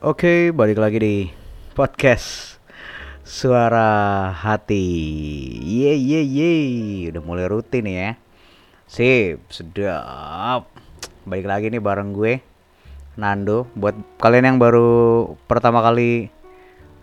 Oke, 0.00 0.48
balik 0.48 0.80
lagi 0.80 0.96
di 0.96 1.16
podcast 1.76 2.56
Suara 3.20 4.32
Hati. 4.32 4.80
Ye 5.60 5.92
ye 5.92 6.24
ye, 6.24 6.52
udah 7.12 7.20
mulai 7.20 7.44
rutin 7.44 7.84
ya. 7.84 8.16
Sip, 8.88 9.44
sedap. 9.52 10.72
Balik 11.28 11.44
lagi 11.44 11.68
nih 11.68 11.84
bareng 11.84 12.16
gue 12.16 12.40
Nando. 13.20 13.68
Buat 13.76 14.00
kalian 14.16 14.56
yang 14.56 14.56
baru 14.56 15.36
pertama 15.44 15.84
kali 15.84 16.32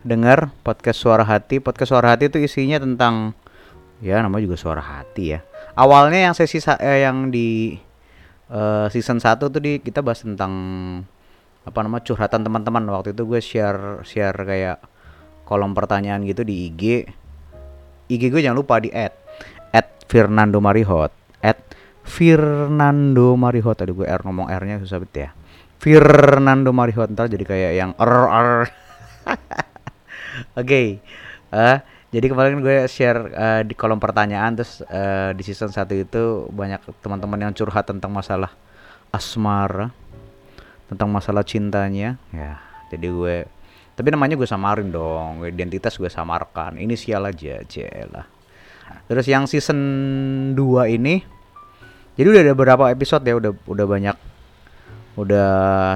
dengar 0.02 0.50
podcast 0.66 0.98
Suara 0.98 1.22
Hati, 1.22 1.62
podcast 1.62 1.94
Suara 1.94 2.18
Hati 2.18 2.34
itu 2.34 2.42
isinya 2.42 2.82
tentang 2.82 3.38
ya 4.02 4.26
namanya 4.26 4.50
juga 4.50 4.58
suara 4.58 4.82
hati 4.82 5.38
ya. 5.38 5.46
Awalnya 5.78 6.34
yang 6.34 6.34
sesi 6.34 6.58
eh, 6.82 7.06
yang 7.06 7.30
di 7.30 7.78
eh, 8.50 8.86
season 8.90 9.22
1 9.22 9.38
tuh 9.38 9.62
di 9.62 9.86
kita 9.86 10.02
bahas 10.02 10.26
tentang 10.26 10.50
apa 11.68 11.80
nama 11.84 12.00
curhatan 12.00 12.48
teman-teman. 12.48 12.88
Waktu 12.88 13.12
itu 13.12 13.28
gue 13.28 13.40
share 13.44 14.02
share 14.08 14.40
kayak 14.48 14.80
kolom 15.44 15.76
pertanyaan 15.76 16.24
gitu 16.24 16.48
di 16.48 16.72
IG 16.72 16.84
IG 18.08 18.24
gue 18.32 18.42
jangan 18.44 18.60
lupa 18.64 18.80
di 18.80 18.88
add 18.92 19.12
at 19.76 19.88
Fernando 20.08 20.64
Marihot 20.64 21.12
at 21.44 21.60
Fernando 22.08 23.36
Marihot. 23.36 23.78
Aduh 23.84 24.04
gue 24.04 24.08
R 24.08 24.24
ngomong 24.24 24.48
R 24.48 24.64
nya 24.64 24.80
susah 24.80 25.04
banget 25.04 25.28
ya. 25.28 25.30
Fernando 25.78 26.72
Marihot 26.74 27.12
ntar 27.14 27.28
jadi 27.28 27.44
kayak 27.46 27.72
yang 27.76 27.92
R 28.00 28.66
Oke 30.60 31.04
eh, 31.52 31.78
jadi 32.08 32.26
kemarin 32.32 32.64
gue 32.64 32.88
share 32.88 33.20
eh, 33.36 33.62
di 33.68 33.76
kolom 33.76 34.00
pertanyaan 34.00 34.56
terus 34.58 34.82
eh, 34.88 35.36
di 35.36 35.44
season 35.44 35.70
1 35.70 35.84
itu 35.92 36.48
banyak 36.50 36.82
teman-teman 37.04 37.50
yang 37.50 37.54
curhat 37.54 37.88
tentang 37.88 38.12
masalah 38.16 38.52
asmara 39.12 39.92
tentang 40.88 41.12
masalah 41.12 41.44
cintanya. 41.44 42.16
Ya 42.32 42.68
jadi 42.88 43.08
gue 43.12 43.38
tapi 43.98 44.14
namanya 44.14 44.38
gue 44.38 44.46
samarin 44.46 44.94
dong. 44.94 45.42
Identitas 45.42 45.98
gue 45.98 46.06
samarkan. 46.06 46.78
Inisial 46.78 47.26
aja 47.26 47.66
lah. 48.14 48.30
Terus 49.10 49.26
yang 49.26 49.50
season 49.50 49.80
2 50.54 50.96
ini 50.96 51.26
jadi 52.14 52.28
udah 52.34 52.42
ada 52.46 52.54
beberapa 52.54 52.84
episode 52.94 53.26
ya? 53.26 53.34
Udah 53.38 53.52
udah 53.66 53.86
banyak. 53.90 54.18
Udah 55.18 55.50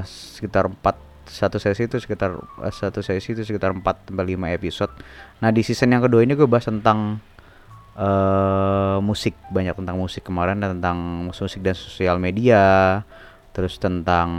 sekitar 0.05 0.65
4 0.65 0.81
satu 1.31 1.61
sesi 1.61 1.87
itu 1.87 1.95
sekitar 2.01 2.35
eh, 2.35 2.73
satu 2.73 2.99
sesi 2.99 3.37
itu 3.37 3.45
sekitar 3.45 3.71
4 3.71 3.85
sampai 3.85 4.25
5 4.33 4.57
episode. 4.57 4.93
Nah 5.45 5.53
di 5.53 5.61
season 5.61 5.93
yang 5.93 6.01
kedua 6.01 6.25
ini 6.25 6.33
gue 6.33 6.49
bahas 6.49 6.65
tentang 6.65 7.21
eh 8.01 8.97
musik. 8.97 9.37
Banyak 9.53 9.77
tentang 9.77 10.01
musik 10.01 10.25
kemarin 10.25 10.57
dan 10.57 10.81
tentang 10.81 11.29
musik 11.29 11.61
dan 11.61 11.77
sosial 11.77 12.17
media 12.17 12.61
terus 13.51 13.75
tentang 13.79 14.29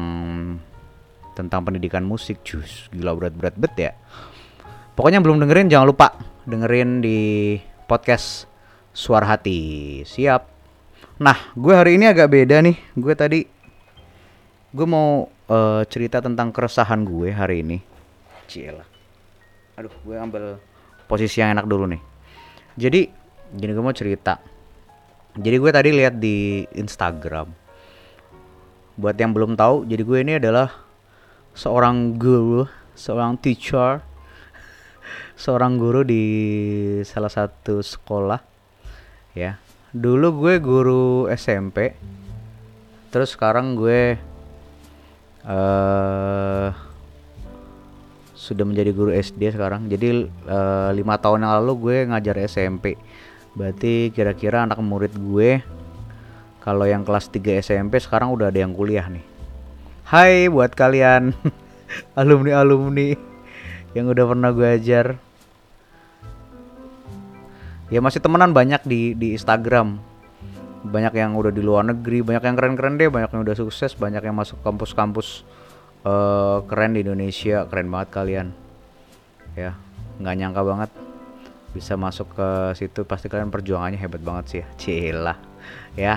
tentang 1.33 1.61
pendidikan 1.65 2.05
musik 2.05 2.45
jus 2.45 2.89
gila 2.93 3.17
berat-berat 3.17 3.55
bet 3.57 3.75
ya. 3.77 3.93
Pokoknya 4.93 5.25
belum 5.25 5.41
dengerin 5.41 5.73
jangan 5.73 5.89
lupa 5.89 6.13
dengerin 6.45 7.01
di 7.01 7.21
podcast 7.89 8.45
suara 8.93 9.37
hati. 9.37 10.01
Siap. 10.05 10.43
Nah 11.21 11.39
gue 11.57 11.73
hari 11.73 11.97
ini 11.97 12.09
agak 12.09 12.29
beda 12.29 12.61
nih. 12.61 12.77
Gue 12.97 13.15
tadi 13.17 13.41
gue 14.73 14.87
mau 14.89 15.29
eh, 15.49 15.83
cerita 15.89 16.21
tentang 16.21 16.53
keresahan 16.53 17.05
gue 17.05 17.33
hari 17.33 17.65
ini. 17.65 17.79
Cielah 18.49 18.93
aduh 19.73 19.93
gue 20.05 20.17
ambil 20.21 20.61
posisi 21.09 21.41
yang 21.41 21.57
enak 21.57 21.65
dulu 21.65 21.89
nih. 21.89 22.03
Jadi 22.77 23.01
jadi 23.57 23.71
gue 23.73 23.85
mau 23.85 23.97
cerita. 23.97 24.41
Jadi 25.33 25.57
gue 25.57 25.71
tadi 25.73 25.91
lihat 25.97 26.21
di 26.21 26.65
Instagram 26.77 27.62
buat 28.97 29.17
yang 29.17 29.33
belum 29.33 29.57
tahu 29.57 29.89
jadi 29.89 30.03
gue 30.05 30.19
ini 30.21 30.33
adalah 30.37 30.69
seorang 31.53 32.17
guru 32.17 32.69
seorang 32.97 33.41
teacher 33.41 34.05
seorang 35.37 35.81
guru 35.81 36.07
di 36.07 36.25
salah 37.03 37.33
satu 37.33 37.83
sekolah 37.83 38.41
ya. 39.35 39.59
Dulu 39.93 40.41
gue 40.41 40.55
guru 40.63 41.29
SMP 41.35 41.93
terus 43.13 43.37
sekarang 43.37 43.77
gue 43.77 44.17
eh 45.43 46.69
sudah 48.43 48.65
menjadi 48.67 48.91
guru 48.91 49.11
SD 49.15 49.55
sekarang. 49.55 49.87
Jadi 49.91 50.27
eh, 50.27 50.91
lima 50.95 51.19
tahun 51.19 51.47
yang 51.47 51.53
lalu 51.63 51.73
gue 51.79 51.97
ngajar 52.11 52.37
SMP 52.47 52.95
berarti 53.53 54.09
kira-kira 54.15 54.65
anak 54.65 54.81
murid 54.81 55.13
gue 55.13 55.61
kalau 56.63 56.87
yang 56.87 57.03
kelas 57.03 57.27
3 57.35 57.59
SMP 57.59 57.99
sekarang 57.99 58.31
udah 58.31 58.55
ada 58.55 58.63
yang 58.63 58.71
kuliah 58.71 59.11
nih. 59.11 59.27
Hai 60.07 60.47
buat 60.47 60.71
kalian 60.79 61.35
alumni-alumni 62.21 63.19
yang 63.99 64.07
udah 64.07 64.25
pernah 64.31 64.55
gue 64.55 64.69
ajar. 64.71 65.19
Ya 67.91 67.99
masih 67.99 68.23
temenan 68.23 68.55
banyak 68.55 68.87
di 68.87 69.19
di 69.19 69.35
Instagram. 69.35 69.99
Banyak 70.83 71.15
yang 71.19 71.35
udah 71.35 71.51
di 71.51 71.63
luar 71.63 71.87
negeri, 71.87 72.27
banyak 72.27 72.43
yang 72.43 72.57
keren-keren 72.59 72.99
deh, 72.99 73.07
banyak 73.07 73.31
yang 73.31 73.43
udah 73.47 73.55
sukses, 73.59 73.95
banyak 73.95 74.23
yang 74.23 74.35
masuk 74.35 74.59
kampus-kampus 74.63 75.47
eh, 76.07 76.59
keren 76.67 76.95
di 76.95 77.03
Indonesia, 77.03 77.67
keren 77.67 77.91
banget 77.91 78.09
kalian. 78.11 78.49
Ya, 79.59 79.75
nggak 80.23 80.35
nyangka 80.39 80.63
banget 80.63 80.91
bisa 81.73 81.97
masuk 81.97 82.37
ke 82.37 82.49
situ 82.77 83.01
pasti 83.09 83.33
kalian 83.33 83.49
perjuangannya 83.49 83.99
hebat 83.99 84.23
banget 84.23 84.45
sih 84.47 84.59
ya. 84.63 84.67
Cilah. 84.79 85.39
Ya, 85.95 86.15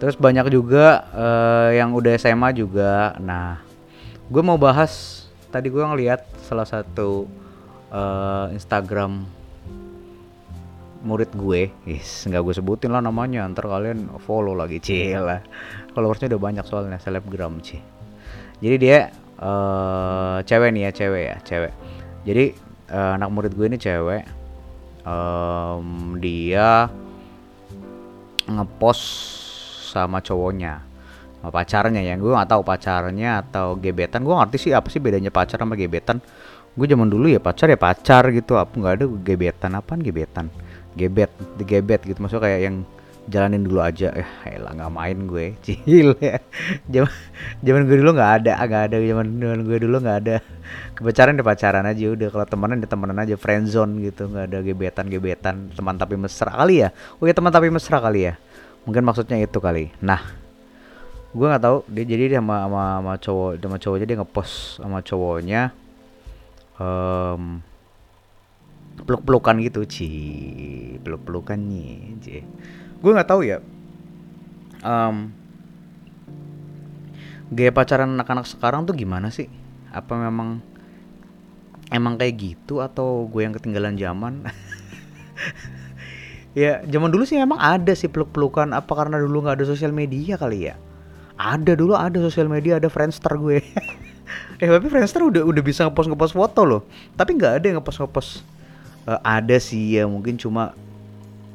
Terus 0.00 0.16
banyak 0.16 0.48
juga 0.48 1.04
eh, 1.12 1.76
yang 1.76 1.92
udah 1.92 2.16
SMA 2.16 2.56
juga. 2.56 3.12
Nah, 3.20 3.60
gue 4.32 4.42
mau 4.42 4.56
bahas 4.56 5.24
tadi 5.52 5.68
gue 5.68 5.84
ngeliat 5.84 6.24
salah 6.40 6.64
satu 6.64 7.28
eh, 7.92 8.56
Instagram 8.56 9.28
murid 11.00 11.32
gue, 11.32 11.72
is 11.88 12.28
nggak 12.28 12.44
gue 12.44 12.54
sebutin 12.56 12.92
lah 12.92 13.00
namanya, 13.00 13.48
ntar 13.48 13.68
kalian 13.68 14.08
follow 14.24 14.52
lagi, 14.52 14.80
cila. 14.80 15.40
Followersnya 15.96 16.32
udah 16.32 16.40
banyak 16.40 16.64
soalnya 16.68 17.00
selebgram 17.00 17.60
cie. 17.64 17.80
Jadi 18.60 18.76
dia 18.76 18.98
eh 19.40 20.38
cewek 20.44 20.70
nih 20.76 20.82
ya, 20.88 20.90
cewek 20.92 21.22
ya, 21.24 21.36
cewek. 21.44 21.72
Jadi 22.24 22.44
eh, 22.92 23.12
anak 23.16 23.28
murid 23.32 23.52
gue 23.56 23.66
ini 23.68 23.78
cewek. 23.80 24.24
Em, 25.00 25.88
dia 26.20 26.92
ngepost 28.44 29.49
sama 29.90 30.22
cowoknya. 30.22 30.86
Sama 31.40 31.50
pacarnya 31.50 32.00
ya. 32.04 32.14
Gue 32.20 32.30
nggak 32.30 32.50
tahu 32.52 32.62
pacarnya 32.62 33.30
atau 33.42 33.74
gebetan. 33.74 34.22
Gue 34.22 34.36
ngerti 34.36 34.56
sih 34.68 34.72
apa 34.76 34.86
sih 34.92 35.00
bedanya 35.00 35.32
pacar 35.32 35.58
sama 35.58 35.74
gebetan. 35.74 36.22
Gue 36.76 36.86
zaman 36.86 37.10
dulu 37.10 37.26
ya 37.26 37.40
pacar 37.42 37.66
ya 37.72 37.80
pacar 37.80 38.30
gitu. 38.30 38.54
Apa 38.60 38.70
nggak 38.70 38.94
ada 39.00 39.06
gebetan? 39.08 39.70
Apaan 39.74 40.04
gebetan? 40.04 40.52
Gebet 40.94 41.32
digebet 41.56 42.04
gitu. 42.04 42.20
Maksudnya 42.20 42.44
kayak 42.46 42.60
yang 42.60 42.76
jalanin 43.30 43.64
dulu 43.64 43.80
aja. 43.80 44.12
Ya 44.12 44.26
elah 44.52 44.76
nggak 44.76 44.92
main 44.92 45.18
gue. 45.26 45.46
Cil. 45.64 46.12
Ya 46.20 46.38
zaman 46.92 47.10
zaman 47.64 47.82
gue 47.88 47.96
dulu 48.04 48.10
nggak 48.14 48.32
ada. 48.44 48.52
Nggak 48.60 48.82
ada. 48.92 48.96
Zaman 49.00 49.26
zaman 49.40 49.60
gue 49.64 49.78
dulu 49.80 49.96
nggak 49.96 50.18
ada. 50.28 50.36
Kepacaran 50.92 51.40
ya 51.40 51.42
pacaran 51.42 51.84
aja 51.88 52.04
udah. 52.12 52.28
Kalau 52.28 52.46
temenan 52.46 52.76
ya 52.84 52.88
temenan 52.90 53.16
aja. 53.16 53.34
Friend 53.40 53.64
zone 53.64 53.92
gitu. 54.04 54.28
Nggak 54.28 54.44
ada 54.44 54.58
gebetan 54.60 55.04
gebetan 55.08 55.54
teman 55.72 55.96
tapi 55.96 56.20
mesra 56.20 56.52
kali 56.52 56.84
ya. 56.84 56.92
Oh 57.16 57.24
ya 57.24 57.32
teman 57.32 57.48
tapi 57.48 57.72
mesra 57.72 57.96
kali 57.96 58.28
ya 58.28 58.36
mungkin 58.90 59.06
maksudnya 59.06 59.38
itu 59.38 59.62
kali. 59.62 59.94
Nah 60.02 60.18
gue 61.30 61.46
nggak 61.46 61.62
tahu. 61.62 61.86
Dia 61.94 62.04
jadi 62.10 62.34
dia 62.34 62.42
sama 62.42 62.66
sama, 62.66 62.82
sama 62.98 63.14
cowok 63.22 63.50
sama 63.62 63.76
cowoknya 63.78 64.06
dia 64.10 64.18
ngepost 64.18 64.54
sama 64.82 64.98
cowoknya 64.98 65.62
em 66.80 67.42
peluk 69.06 69.22
pelukan 69.22 69.56
gitu 69.62 69.86
ci. 69.86 70.10
Peluk 71.06 71.22
pelukannya 71.22 72.18
ci. 72.18 72.42
Gue 72.98 73.10
nggak 73.14 73.30
tahu 73.30 73.46
ya. 73.46 73.62
Em 74.82 75.30
gaya 77.54 77.70
pacaran 77.70 78.18
anak-anak 78.18 78.50
sekarang 78.50 78.90
tuh 78.90 78.98
gimana 78.98 79.30
sih? 79.30 79.46
Apa 79.94 80.18
memang 80.18 80.58
emang 81.94 82.18
kayak 82.18 82.34
gitu 82.42 82.82
atau 82.82 83.30
gue 83.30 83.46
yang 83.46 83.54
ketinggalan 83.54 83.94
zaman 83.94 84.42
Ya, 86.50 86.82
zaman 86.82 87.14
dulu 87.14 87.22
sih 87.22 87.38
emang 87.38 87.62
ada 87.62 87.94
sih 87.94 88.10
peluk-pelukan. 88.10 88.74
Apa 88.74 88.92
karena 88.98 89.22
dulu 89.22 89.46
nggak 89.46 89.62
ada 89.62 89.66
sosial 89.70 89.94
media 89.94 90.34
kali 90.34 90.66
ya? 90.66 90.74
Ada 91.38 91.78
dulu 91.78 91.94
ada 91.94 92.18
sosial 92.18 92.50
media, 92.50 92.82
ada 92.82 92.90
Friendster 92.90 93.38
gue. 93.38 93.62
eh 94.62 94.68
tapi 94.68 94.86
Friendster 94.90 95.22
udah 95.22 95.46
udah 95.46 95.62
bisa 95.62 95.86
ngepost 95.86 96.10
ngepost 96.10 96.34
foto 96.34 96.60
loh. 96.66 96.82
Tapi 97.14 97.38
nggak 97.38 97.52
ada 97.62 97.64
yang 97.70 97.76
ngepost 97.78 97.98
ngepost. 98.02 98.30
Eh, 99.06 99.20
ada 99.22 99.56
sih 99.62 99.96
ya 99.96 100.04
mungkin 100.10 100.36
cuma 100.36 100.74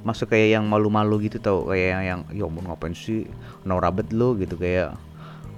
masuk 0.06 0.32
kayak 0.32 0.62
yang 0.62 0.66
malu-malu 0.70 1.26
gitu 1.26 1.42
tau 1.42 1.66
kayak 1.66 1.88
yang, 1.98 2.04
yang 2.06 2.20
ya 2.30 2.44
ampun 2.46 2.70
ngapain 2.70 2.94
sih 2.94 3.26
norabat 3.66 4.14
lo 4.14 4.38
gitu 4.38 4.54
kayak 4.54 4.94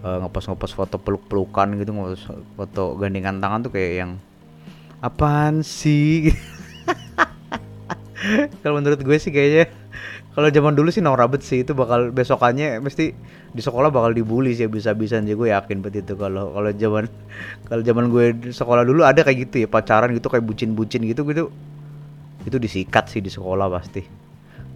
eh, 0.07 0.17
ngepost 0.23 0.47
ngepost 0.47 0.73
foto 0.75 0.95
peluk-pelukan 0.95 1.75
gitu 1.75 1.91
ngepost 1.91 2.31
foto 2.55 2.95
gandengan 2.95 3.43
tangan 3.43 3.67
tuh 3.67 3.75
kayak 3.75 3.91
yang 4.07 4.11
apaan 5.03 5.67
sih 5.67 6.31
kalau 8.61 8.81
menurut 8.81 8.99
gue 9.01 9.17
sih 9.21 9.29
kayaknya 9.29 9.69
kalau 10.37 10.53
zaman 10.53 10.77
dulu 10.77 10.93
sih 10.93 11.01
norak 11.01 11.33
bet 11.33 11.41
sih. 11.41 11.65
Itu 11.65 11.73
bakal 11.73 12.13
besokannya 12.13 12.77
mesti 12.77 13.09
di 13.49 13.61
sekolah 13.61 13.89
bakal 13.89 14.13
dibully 14.13 14.53
sih 14.53 14.69
bisa-bisan 14.69 15.25
sih 15.25 15.33
gue 15.33 15.49
yakin 15.49 15.81
bet 15.81 15.97
itu. 15.97 16.13
Kalau 16.13 16.53
kalau 16.53 16.69
zaman 16.69 17.09
kalau 17.65 17.81
zaman 17.81 18.05
gue 18.13 18.53
sekolah 18.53 18.85
dulu 18.85 19.01
ada 19.01 19.25
kayak 19.25 19.49
gitu 19.49 19.65
ya 19.65 19.67
pacaran 19.67 20.13
gitu 20.13 20.29
kayak 20.29 20.45
bucin-bucin 20.45 21.01
gitu 21.09 21.25
gitu. 21.25 21.49
Itu 22.45 22.57
disikat 22.61 23.09
sih 23.09 23.25
di 23.25 23.33
sekolah 23.33 23.65
pasti. 23.73 24.05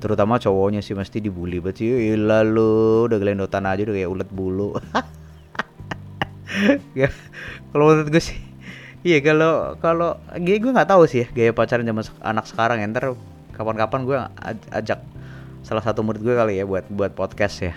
Terutama 0.01 0.41
cowoknya 0.41 0.81
sih 0.81 0.97
mesti 0.97 1.21
dibully 1.21 1.61
bet 1.61 1.77
sih. 1.77 2.17
Ila 2.17 2.41
lu 2.41 3.05
udah 3.05 3.17
gelendotan 3.21 3.69
aja 3.69 3.85
udah 3.85 3.95
kayak 3.95 4.09
ulet 4.09 4.29
bulu. 4.33 4.73
Ya 6.91 7.07
kalau 7.71 7.87
menurut 7.87 8.11
gue 8.11 8.19
sih 8.19 8.35
iya 9.07 9.23
kalau 9.23 9.79
kalau 9.79 10.19
gue 10.35 10.59
gue 10.59 10.67
nggak 10.67 10.89
tahu 10.91 11.07
sih 11.07 11.23
ya 11.23 11.27
gaya 11.31 11.51
pacaran 11.55 11.87
zaman 11.87 12.03
anak 12.19 12.45
sekarang 12.49 12.83
ya. 12.83 12.91
Ntar 12.91 13.15
kapan-kapan 13.55 14.01
gue 14.07 14.17
ajak 14.73 14.99
salah 15.61 15.83
satu 15.83 16.01
murid 16.01 16.23
gue 16.23 16.33
kali 16.33 16.59
ya 16.59 16.65
buat 16.65 16.89
buat 16.89 17.13
podcast 17.13 17.71
ya. 17.71 17.73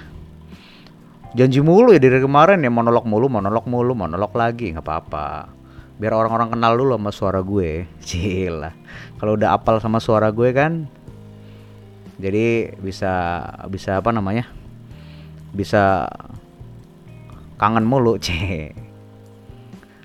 Janji 1.35 1.59
mulu 1.59 1.91
ya 1.91 1.99
dari 1.99 2.23
kemarin 2.23 2.63
ya 2.63 2.71
monolog 2.71 3.05
mulu 3.05 3.27
monolog 3.27 3.67
mulu 3.67 3.93
monolog 3.93 4.33
lagi 4.33 4.71
nggak 4.71 4.87
apa-apa. 4.87 5.51
Biar 5.99 6.15
orang-orang 6.15 6.55
kenal 6.55 6.75
dulu 6.75 6.95
sama 6.99 7.11
suara 7.11 7.41
gue. 7.43 7.87
Cila 8.07 8.71
kalau 9.19 9.39
udah 9.39 9.57
apal 9.57 9.79
sama 9.79 9.99
suara 10.03 10.31
gue 10.31 10.51
kan 10.55 10.87
jadi 12.19 12.79
bisa 12.79 13.43
bisa 13.67 13.99
apa 13.99 14.15
namanya? 14.15 14.47
Bisa 15.55 16.07
kangen 17.59 17.87
mulu 17.87 18.19
c 18.25 18.29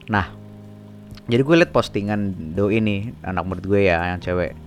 nah 0.09 0.31
jadi 1.29 1.45
gue 1.45 1.55
liat 1.61 1.71
postingan 1.75 2.53
do 2.57 2.73
ini 2.73 3.13
anak 3.21 3.45
murid 3.45 3.65
gue 3.69 3.81
ya 3.85 4.01
yang 4.09 4.21
cewek 4.21 4.57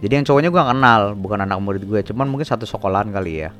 jadi 0.00 0.12
yang 0.16 0.24
cowoknya 0.24 0.48
gue 0.48 0.62
kenal 0.64 1.12
bukan 1.12 1.44
anak 1.44 1.60
murid 1.60 1.84
gue 1.84 2.00
cuman 2.00 2.24
mungkin 2.24 2.48
satu 2.48 2.64
sekolahan 2.64 3.12
kali 3.12 3.44
ya. 3.44 3.52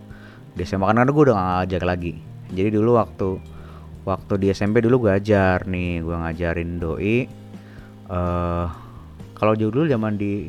Di 0.57 0.65
SMA 0.65 0.89
kan 0.89 1.05
gue 1.05 1.23
udah 1.29 1.37
gak 1.37 1.49
ngajak 1.69 1.83
lagi. 1.85 2.13
Jadi 2.49 2.69
dulu 2.81 2.97
waktu 2.97 3.37
waktu 4.09 4.33
di 4.41 4.47
SMP 4.49 4.81
dulu 4.81 5.07
gue 5.07 5.13
ajar 5.21 5.69
nih 5.69 6.01
gue 6.01 6.17
ngajarin 6.17 6.81
doi. 6.81 7.29
Uh, 8.09 8.67
kalau 9.37 9.53
jauh 9.53 9.71
dulu 9.71 9.85
zaman 9.85 10.17
di 10.17 10.49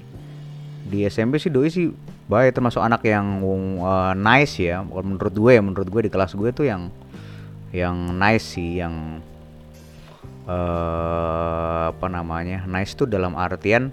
di 0.88 1.04
SMP 1.06 1.38
sih 1.38 1.52
doi 1.52 1.68
sih 1.68 1.92
baik 2.32 2.56
termasuk 2.56 2.80
anak 2.80 3.04
yang 3.04 3.44
uh, 3.84 4.16
nice 4.16 4.64
ya. 4.64 4.80
Menurut 4.88 5.36
gue 5.36 5.52
ya 5.60 5.62
menurut 5.62 5.92
gue 5.92 6.08
di 6.08 6.12
kelas 6.12 6.40
gue 6.40 6.50
tuh 6.56 6.72
yang 6.72 6.88
yang 7.76 8.16
nice 8.16 8.56
sih 8.56 8.80
yang 8.80 9.20
uh, 10.48 11.92
apa 11.92 12.08
namanya 12.08 12.64
nice 12.64 12.96
tuh 12.96 13.12
dalam 13.12 13.36
artian 13.36 13.92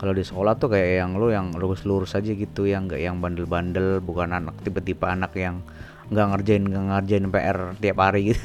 kalau 0.00 0.16
di 0.16 0.24
sekolah 0.24 0.56
tuh 0.56 0.72
kayak 0.72 1.04
yang 1.04 1.12
lu 1.20 1.28
yang 1.28 1.52
lurus-lurus 1.52 2.16
aja 2.16 2.32
gitu 2.32 2.64
yang 2.64 2.88
nggak 2.88 3.04
yang 3.04 3.20
bandel-bandel 3.20 4.00
bukan 4.00 4.32
anak 4.32 4.56
tipe-tipe 4.64 5.04
anak 5.04 5.36
yang 5.36 5.60
nggak 6.08 6.26
ngerjain 6.32 6.64
nggak 6.64 6.84
ngerjain 6.88 7.24
PR 7.28 7.58
tiap 7.76 7.98
hari 8.00 8.32
gitu. 8.32 8.40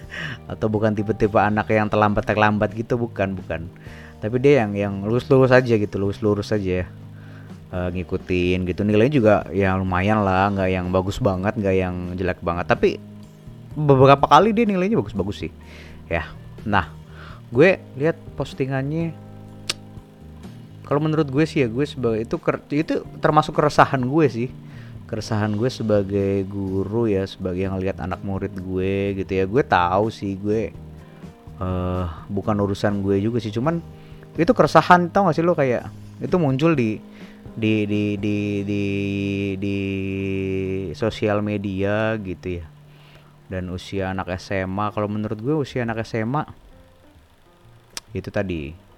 Atau 0.54 0.70
bukan 0.70 0.94
tipe-tipe 0.94 1.34
anak 1.34 1.66
yang 1.74 1.90
terlambat 1.90 2.22
terlambat 2.22 2.70
gitu 2.78 2.94
bukan 2.94 3.34
bukan. 3.34 3.66
Tapi 4.22 4.38
dia 4.38 4.62
yang 4.62 4.78
yang 4.78 4.94
lurus-lurus 5.02 5.50
aja 5.50 5.74
gitu 5.74 5.98
lurus-lurus 5.98 6.54
aja 6.54 6.86
ya. 6.86 6.86
Uh, 7.74 7.90
ngikutin 7.90 8.70
gitu. 8.70 8.86
Nilainya 8.86 9.14
juga 9.18 9.34
ya 9.50 9.74
lumayan 9.74 10.22
lah 10.22 10.46
nggak 10.54 10.70
yang 10.70 10.94
bagus 10.94 11.18
banget 11.18 11.58
nggak 11.58 11.74
yang 11.74 12.14
jelek 12.14 12.38
banget. 12.38 12.70
Tapi 12.70 13.02
beberapa 13.74 14.30
kali 14.30 14.54
dia 14.54 14.62
nilainya 14.62 14.94
bagus-bagus 15.02 15.42
sih. 15.42 15.50
Ya. 16.06 16.30
Nah 16.62 16.86
gue 17.50 17.82
lihat 17.98 18.14
postingannya 18.38 19.29
kalau 20.90 21.06
menurut 21.06 21.30
gue 21.30 21.46
sih 21.46 21.62
ya 21.62 21.70
gue 21.70 21.86
sebagai 21.86 22.26
itu 22.26 22.34
itu 22.74 23.06
termasuk 23.22 23.54
keresahan 23.54 24.02
gue 24.02 24.26
sih. 24.26 24.48
Keresahan 25.06 25.54
gue 25.54 25.70
sebagai 25.70 26.42
guru 26.50 27.06
ya 27.06 27.22
sebagai 27.30 27.62
yang 27.62 27.78
lihat 27.78 28.02
anak 28.02 28.18
murid 28.26 28.50
gue 28.58 29.14
gitu 29.22 29.30
ya. 29.38 29.46
Gue 29.46 29.62
tahu 29.62 30.10
sih 30.10 30.34
gue 30.34 30.74
uh, 31.62 32.10
bukan 32.26 32.58
urusan 32.58 33.06
gue 33.06 33.22
juga 33.22 33.38
sih. 33.38 33.54
Cuman 33.54 33.78
itu 34.34 34.50
keresahan 34.50 35.14
tau 35.14 35.30
gak 35.30 35.38
sih 35.38 35.46
lo 35.46 35.54
kayak 35.54 35.86
itu 36.18 36.34
muncul 36.42 36.74
di 36.74 36.98
di 37.54 37.86
di 37.86 38.18
di 38.18 38.36
di 38.66 38.82
di 39.62 39.78
sosial 40.98 41.38
media 41.38 42.18
gitu 42.18 42.58
ya. 42.58 42.66
Dan 43.46 43.70
usia 43.70 44.10
anak 44.10 44.34
SMA 44.42 44.90
kalau 44.90 45.06
menurut 45.06 45.38
gue 45.38 45.54
usia 45.54 45.86
anak 45.86 46.02
SMA 46.02 46.50
itu 48.10 48.26
tadi 48.34 48.89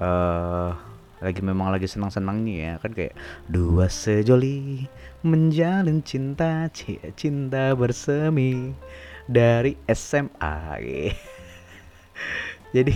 uh, 0.00 0.74
lagi 1.22 1.40
memang 1.40 1.72
lagi 1.72 1.88
senang-senangnya 1.88 2.54
ya 2.54 2.72
kan 2.82 2.92
kayak 2.92 3.14
dua 3.48 3.88
sejoli 3.88 4.84
menjalin 5.24 6.04
cinta 6.04 6.68
cinta 7.16 7.72
bersemi 7.72 8.76
dari 9.24 9.78
SMA 9.88 10.56
jadi 12.76 12.92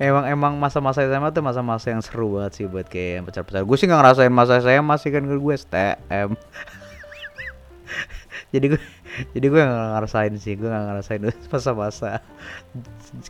emang 0.00 0.24
emang 0.24 0.52
masa-masa 0.56 1.04
SMA 1.04 1.28
tuh 1.36 1.44
masa-masa 1.44 1.92
yang 1.92 2.00
seru 2.00 2.40
banget 2.40 2.52
sih 2.56 2.64
buat 2.64 2.88
kayak 2.88 3.28
pacar-pacar 3.28 3.68
gue 3.68 3.76
sih 3.76 3.84
nggak 3.84 4.00
ngerasain 4.00 4.32
masa 4.32 4.56
SMA 4.64 4.94
sih 4.96 5.12
kan 5.12 5.28
gue 5.28 5.54
STM 5.60 6.30
jadi 8.56 8.64
gue 8.72 8.80
jadi 9.34 9.46
gue 9.50 9.60
gak 9.60 9.90
ngerasain 9.98 10.34
sih 10.38 10.54
gue 10.54 10.70
gak 10.70 10.84
ngerasain 10.86 11.22
masa-masa 11.52 12.22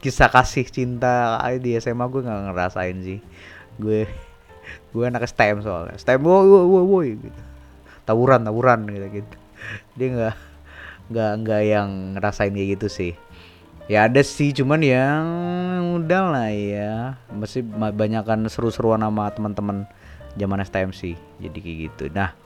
kisah 0.00 0.28
kasih 0.28 0.68
cinta 0.68 1.40
di 1.56 1.76
SMA 1.80 2.04
gue 2.12 2.20
gak 2.20 2.52
ngerasain 2.52 2.96
sih. 3.00 3.18
Gue 3.80 4.04
gue 4.92 5.04
anak 5.06 5.24
STM 5.26 5.64
soalnya. 5.64 5.96
STM 5.96 6.20
woi 6.20 6.46
woi 6.46 6.64
woi 6.68 6.84
woi 6.84 7.08
gitu. 7.16 7.40
Tawuran 8.04 8.44
tawuran 8.44 8.80
gitu 8.90 9.06
gitu. 9.22 9.36
Dia 9.96 10.08
nggak 10.12 10.36
nggak 11.10 11.32
nggak 11.42 11.62
yang 11.64 11.88
ngerasain 12.18 12.52
kayak 12.52 12.70
gitu 12.78 12.86
sih. 12.92 13.12
Ya 13.90 14.06
ada 14.06 14.22
sih 14.22 14.54
cuman 14.54 14.80
yang 14.84 15.24
udah 16.04 16.22
lah 16.30 16.50
ya. 16.52 17.18
Masih 17.32 17.64
banyakkan 17.96 18.44
seru-seruan 18.46 19.02
sama 19.02 19.32
teman-teman 19.32 19.88
zaman 20.38 20.62
STM 20.62 20.92
sih 20.94 21.16
jadi 21.42 21.58
kayak 21.58 21.78
gitu. 21.90 22.04
Nah 22.12 22.36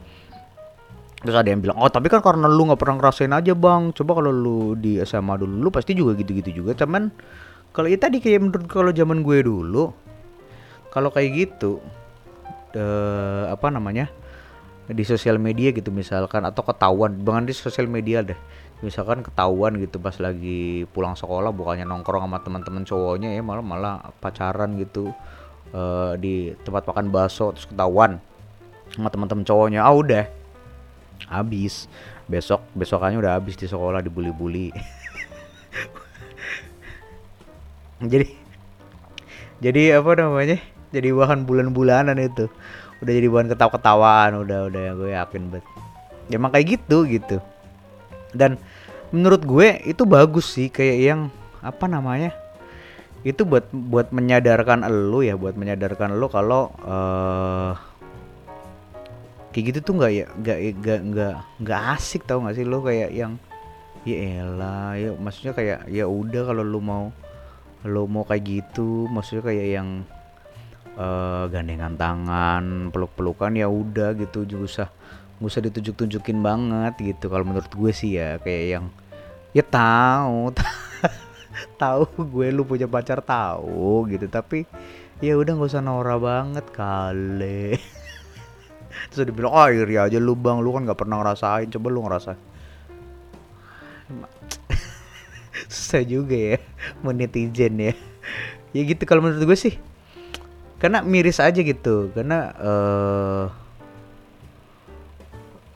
Terus 1.25 1.41
ada 1.41 1.49
yang 1.49 1.65
bilang, 1.65 1.81
oh 1.81 1.89
tapi 1.89 2.13
kan 2.13 2.21
karena 2.21 2.45
lu 2.53 2.69
nggak 2.69 2.77
pernah 2.77 3.01
ngerasain 3.01 3.33
aja 3.33 3.57
bang. 3.57 3.97
Coba 3.97 4.21
kalau 4.21 4.29
lu 4.29 4.77
di 4.77 5.01
SMA 5.01 5.41
dulu, 5.41 5.57
lu 5.57 5.71
pasti 5.73 5.97
juga 5.97 6.13
gitu-gitu 6.21 6.61
juga. 6.61 6.77
Cuman 6.77 7.09
kalau 7.73 7.89
itu 7.89 7.97
tadi 7.97 8.21
kayak 8.21 8.45
menurut 8.45 8.69
kalau 8.69 8.93
zaman 8.93 9.25
gue 9.25 9.41
dulu, 9.41 9.89
kalau 10.93 11.09
kayak 11.09 11.33
gitu, 11.33 11.81
uh, 12.77 13.49
apa 13.49 13.73
namanya 13.73 14.13
di 14.85 15.01
sosial 15.01 15.41
media 15.41 15.73
gitu 15.73 15.89
misalkan 15.89 16.45
atau 16.45 16.61
ketahuan, 16.61 17.17
banget 17.17 17.51
di 17.51 17.55
sosial 17.57 17.89
media 17.89 18.21
deh. 18.21 18.37
Misalkan 18.85 19.25
ketahuan 19.25 19.81
gitu 19.81 19.97
pas 19.97 20.13
lagi 20.21 20.85
pulang 20.93 21.17
sekolah, 21.17 21.57
bukannya 21.57 21.89
nongkrong 21.89 22.29
sama 22.29 22.45
teman-teman 22.45 22.85
cowoknya 22.85 23.33
ya 23.33 23.41
malah 23.41 23.65
malah 23.65 23.95
pacaran 24.21 24.77
gitu 24.77 25.09
uh, 25.73 26.21
di 26.21 26.53
tempat 26.69 26.85
makan 26.85 27.09
bakso 27.09 27.57
terus 27.57 27.65
ketahuan 27.65 28.21
sama 28.93 29.09
teman-teman 29.09 29.49
cowoknya. 29.49 29.81
Ah 29.81 29.97
udah 29.97 30.44
habis. 31.29 31.89
Besok 32.25 32.65
besokannya 32.73 33.21
udah 33.21 33.37
habis 33.37 33.57
di 33.57 33.69
sekolah 33.69 34.01
dibully-bully. 34.01 34.73
Jadi 38.13 38.27
jadi 39.65 39.97
apa 39.97 40.13
namanya? 40.19 40.59
Jadi 40.93 41.09
bahan 41.15 41.49
bulan-bulanan 41.49 42.21
itu. 42.21 42.53
Udah 43.01 43.13
jadi 43.17 43.29
bahan 43.33 43.49
ketawa-ketawaan 43.49 44.45
udah 44.45 44.69
udah 44.69 44.83
gue 44.97 45.11
yakin 45.17 45.43
bet 45.51 45.65
ya 46.29 46.41
emang 46.41 46.53
kayak 46.53 46.81
gitu 46.81 47.09
gitu. 47.09 47.41
Dan 48.33 48.61
menurut 49.09 49.45
gue 49.45 49.81
itu 49.89 50.05
bagus 50.05 50.53
sih 50.53 50.69
kayak 50.69 50.99
yang 51.01 51.21
apa 51.65 51.85
namanya? 51.89 52.33
Itu 53.25 53.49
buat 53.49 53.73
buat 53.73 54.13
menyadarkan 54.13 54.85
lo 54.85 55.25
ya 55.25 55.37
buat 55.37 55.57
menyadarkan 55.57 56.17
lo 56.17 56.29
kalau 56.29 56.73
uh, 56.85 57.73
kayak 59.55 59.67
gitu 59.71 59.79
tuh 59.87 59.95
nggak 60.03 60.13
ya 60.13 60.27
nggak 60.35 60.59
nggak 60.83 61.01
nggak 61.15 61.35
nggak 61.63 61.81
asik 61.95 62.27
tau 62.27 62.43
gak 62.43 62.59
sih? 62.59 62.67
Lo 62.67 62.83
kayak 62.83 63.15
yang 63.15 63.39
ya 64.03 64.43
elah 64.43 64.99
ya 64.99 65.15
maksudnya 65.15 65.55
kayak 65.55 65.87
ya 65.89 66.11
udah 66.11 66.43
kalau 66.51 66.67
lo 66.67 66.83
mau 66.83 67.15
lo 67.87 68.03
mau 68.11 68.27
kayak 68.27 68.43
gitu. 68.43 69.07
Maksudnya 69.07 69.47
kayak 69.47 69.67
yang 69.79 69.89
uh, 70.99 71.47
gandengan 71.47 71.95
tangan 71.95 72.91
peluk-pelukan 72.91 73.55
ya 73.55 73.71
udah 73.71 74.19
gitu. 74.19 74.43
Juga 74.43 74.65
usah 74.67 74.89
nggak 75.39 75.51
usah 75.55 75.63
ditunjuk-tunjukin 75.71 76.39
banget 76.43 77.15
gitu. 77.15 77.31
Kalau 77.31 77.47
menurut 77.47 77.71
gue 77.71 77.93
sih 77.95 78.19
ya 78.19 78.43
kayak 78.43 78.65
yang 78.67 78.87
ya 79.55 79.63
tahu 79.63 80.51
tahu 81.83 82.03
gue 82.27 82.51
lu 82.51 82.67
punya 82.67 82.91
pacar 82.91 83.23
tahu 83.23 84.11
gitu. 84.11 84.27
Tapi 84.27 84.67
ya 85.23 85.39
udah 85.39 85.55
nggak 85.55 85.71
usah 85.71 85.79
norak 85.79 86.19
banget 86.19 86.67
kali 86.75 87.79
terus 89.11 89.27
dia 89.29 89.35
bilang 89.35 89.53
oh 89.53 89.69
iri 89.69 89.97
aja 89.99 90.19
lu 90.19 90.35
bang. 90.39 90.59
Lu 90.61 90.75
kan 90.75 90.87
nggak 90.87 90.99
pernah 90.99 91.21
ngerasain. 91.23 91.69
Coba 91.71 91.87
lu 91.91 92.01
ngerasain. 92.07 92.41
Susah 95.73 96.03
juga 96.05 96.37
ya 96.37 96.57
mau 97.01 97.15
netizen 97.15 97.75
ya. 97.81 97.93
Ya 98.75 98.83
gitu 98.83 99.03
kalau 99.07 99.23
menurut 99.23 99.43
gue 99.47 99.59
sih. 99.59 99.75
Karena 100.83 101.01
miris 101.01 101.39
aja 101.41 101.57
gitu. 101.57 102.11
Karena 102.13 102.51
uh, 102.59 103.47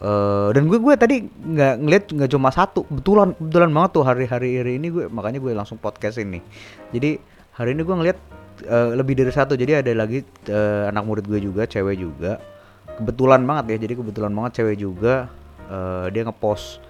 uh, 0.02 0.48
dan 0.52 0.66
gue 0.66 0.78
gue 0.82 0.94
tadi 0.98 1.16
nggak 1.24 1.74
ngeliat 1.78 2.04
nggak 2.10 2.30
cuma 2.34 2.50
satu. 2.50 2.84
Kebetulan 2.90 3.32
kebetulan 3.38 3.70
banget 3.72 3.90
tuh 3.94 4.04
hari-hari 4.04 4.50
hari 4.58 4.72
ini 4.82 4.88
gue 4.90 5.04
makanya 5.08 5.38
gue 5.38 5.52
langsung 5.54 5.78
podcast 5.78 6.18
ini. 6.18 6.42
Jadi 6.90 7.16
hari 7.54 7.72
ini 7.78 7.82
gue 7.86 7.96
ngeliat 7.96 8.18
uh, 8.66 8.92
lebih 8.98 9.14
dari 9.14 9.32
satu. 9.32 9.54
Jadi 9.54 9.78
ada 9.78 9.92
lagi 9.94 10.20
uh, 10.50 10.90
anak 10.90 11.02
murid 11.06 11.24
gue 11.30 11.40
juga 11.40 11.64
cewek 11.64 11.96
juga 12.02 12.57
kebetulan 12.98 13.46
banget 13.46 13.78
ya 13.78 13.86
jadi 13.86 13.94
kebetulan 14.02 14.32
banget 14.34 14.62
cewek 14.62 14.76
juga 14.82 15.30
uh, 15.70 16.10
dia 16.10 16.26
ngepost 16.26 16.82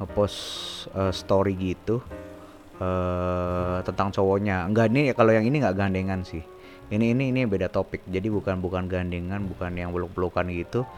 ngepost 0.00 0.38
uh, 0.96 1.12
story 1.12 1.52
gitu 1.60 2.00
uh, 2.80 3.84
tentang 3.84 4.08
cowoknya. 4.08 4.64
Enggak 4.64 4.88
nih 4.88 5.12
kalau 5.12 5.36
yang 5.36 5.44
ini 5.44 5.60
nggak 5.60 5.76
gandengan 5.76 6.24
sih. 6.24 6.40
Ini 6.90 7.14
ini 7.14 7.30
ini 7.30 7.44
beda 7.46 7.68
topik. 7.70 8.02
Jadi 8.08 8.32
bukan 8.32 8.58
bukan 8.58 8.88
gandengan 8.88 9.44
bukan 9.44 9.76
yang 9.76 9.92
peluk 9.92 10.10
pelukan 10.16 10.48
gitu. 10.50 10.88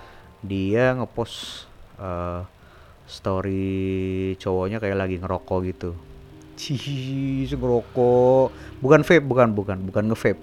Dia 0.40 0.95
ngepost 0.95 1.66
uh, 1.99 2.47
story 3.04 4.33
cowoknya 4.38 4.78
kayak 4.78 4.97
lagi 4.97 5.16
ngerokok 5.19 5.59
gitu. 5.69 5.90
Cih, 6.54 7.50
ngerokok. 7.50 8.78
Bukan 8.78 9.02
vape 9.02 9.26
bukan 9.26 9.50
bukan 9.52 9.76
bukan 9.83 10.04
nge 10.14 10.38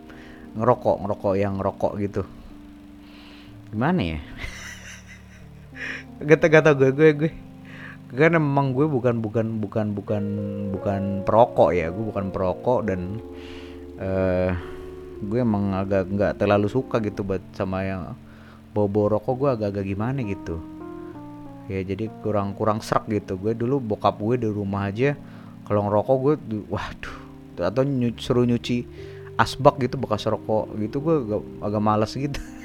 ngerokok 0.49 0.95
ngerokok 1.05 1.33
yang 1.37 1.61
ngerokok 1.61 1.93
gitu 2.01 2.25
gimana 3.69 4.01
ya? 4.17 4.19
Gata-gata 6.29 6.75
gue 6.75 6.91
gue 6.91 7.09
gue. 7.15 7.31
Kan 8.09 8.33
emang 8.35 8.73
gue 8.73 8.89
bukan 8.89 9.21
bukan 9.21 9.61
bukan 9.61 9.93
bukan 9.93 10.23
bukan 10.73 11.01
perokok 11.23 11.69
ya. 11.71 11.93
Gue 11.93 12.05
bukan 12.09 12.33
perokok 12.33 12.79
dan 12.89 13.21
uh, 14.01 14.51
gue 15.23 15.39
emang 15.39 15.77
agak 15.77 16.09
nggak 16.09 16.41
terlalu 16.41 16.67
suka 16.67 16.97
gitu 16.99 17.21
buat 17.21 17.41
sama 17.53 17.85
yang 17.85 18.17
bawa-bawa 18.73 19.21
rokok. 19.21 19.33
Gue 19.37 19.49
agak-agak 19.53 19.85
gimana 19.85 20.19
gitu. 20.25 20.57
Ya 21.69 21.85
jadi 21.85 22.09
kurang 22.25 22.57
kurang 22.57 22.81
serak 22.81 23.05
gitu. 23.07 23.37
Gue 23.37 23.53
dulu 23.53 23.77
bokap 23.77 24.17
gue 24.17 24.41
di 24.43 24.49
rumah 24.49 24.89
aja 24.89 25.13
kalau 25.69 25.85
ngerokok 25.85 26.17
gue 26.17 26.35
waduh 26.65 27.17
atau 27.61 27.85
ny 27.85 28.15
suruh 28.17 28.47
nyuci 28.47 28.87
asbak 29.37 29.77
gitu 29.85 30.01
bekas 30.01 30.25
rokok 30.25 30.73
gitu 30.81 30.97
gue 30.99 31.15
agak, 31.29 31.41
agak 31.61 31.81
males 31.83 32.11
gitu 32.17 32.41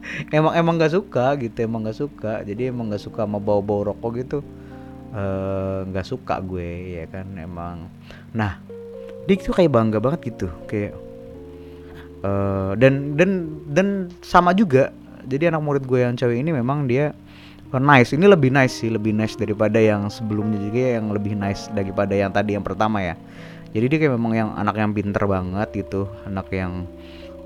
emang 0.36 0.52
emang 0.54 0.74
gak 0.78 0.94
suka 0.94 1.34
gitu 1.40 1.58
emang 1.64 1.86
gak 1.86 1.98
suka. 1.98 2.44
Jadi 2.46 2.70
emang 2.70 2.90
gak 2.90 3.02
suka 3.02 3.24
sama 3.24 3.42
bau-bau 3.42 3.86
rokok 3.86 4.12
gitu. 4.20 4.40
Eh, 5.08 5.78
nggak 5.88 6.04
uh, 6.04 6.08
suka 6.08 6.36
gue 6.44 7.00
ya 7.00 7.04
kan 7.08 7.24
emang. 7.40 7.88
Nah 8.36 8.60
dia 9.24 9.40
tuh 9.40 9.56
kayak 9.56 9.72
bangga 9.72 10.04
banget 10.04 10.36
gitu 10.36 10.52
kayak 10.68 10.92
uh, 12.20 12.76
dan 12.76 13.16
dan 13.16 13.48
dan 13.72 13.88
sama 14.20 14.52
juga. 14.52 14.92
Jadi 15.24 15.48
anak 15.48 15.64
murid 15.64 15.84
gue 15.88 16.04
yang 16.04 16.12
cewek 16.12 16.44
ini 16.44 16.52
memang 16.52 16.84
dia 16.84 17.16
uh, 17.72 17.80
nice. 17.80 18.12
Ini 18.12 18.28
lebih 18.28 18.52
nice 18.52 18.84
sih 18.84 18.92
lebih 18.92 19.16
nice 19.16 19.32
daripada 19.40 19.80
yang 19.80 20.12
sebelumnya. 20.12 20.60
Juga 20.60 21.00
yang 21.00 21.08
lebih 21.08 21.32
nice 21.40 21.72
daripada 21.72 22.12
yang 22.12 22.28
tadi 22.28 22.60
yang 22.60 22.64
pertama 22.64 23.00
ya. 23.00 23.16
Jadi 23.72 23.84
dia 23.88 23.98
kayak 24.04 24.12
memang 24.12 24.32
yang 24.36 24.50
anak 24.60 24.76
yang 24.76 24.92
pinter 24.92 25.24
banget 25.24 25.68
gitu 25.72 26.04
anak 26.28 26.52
yang 26.52 26.84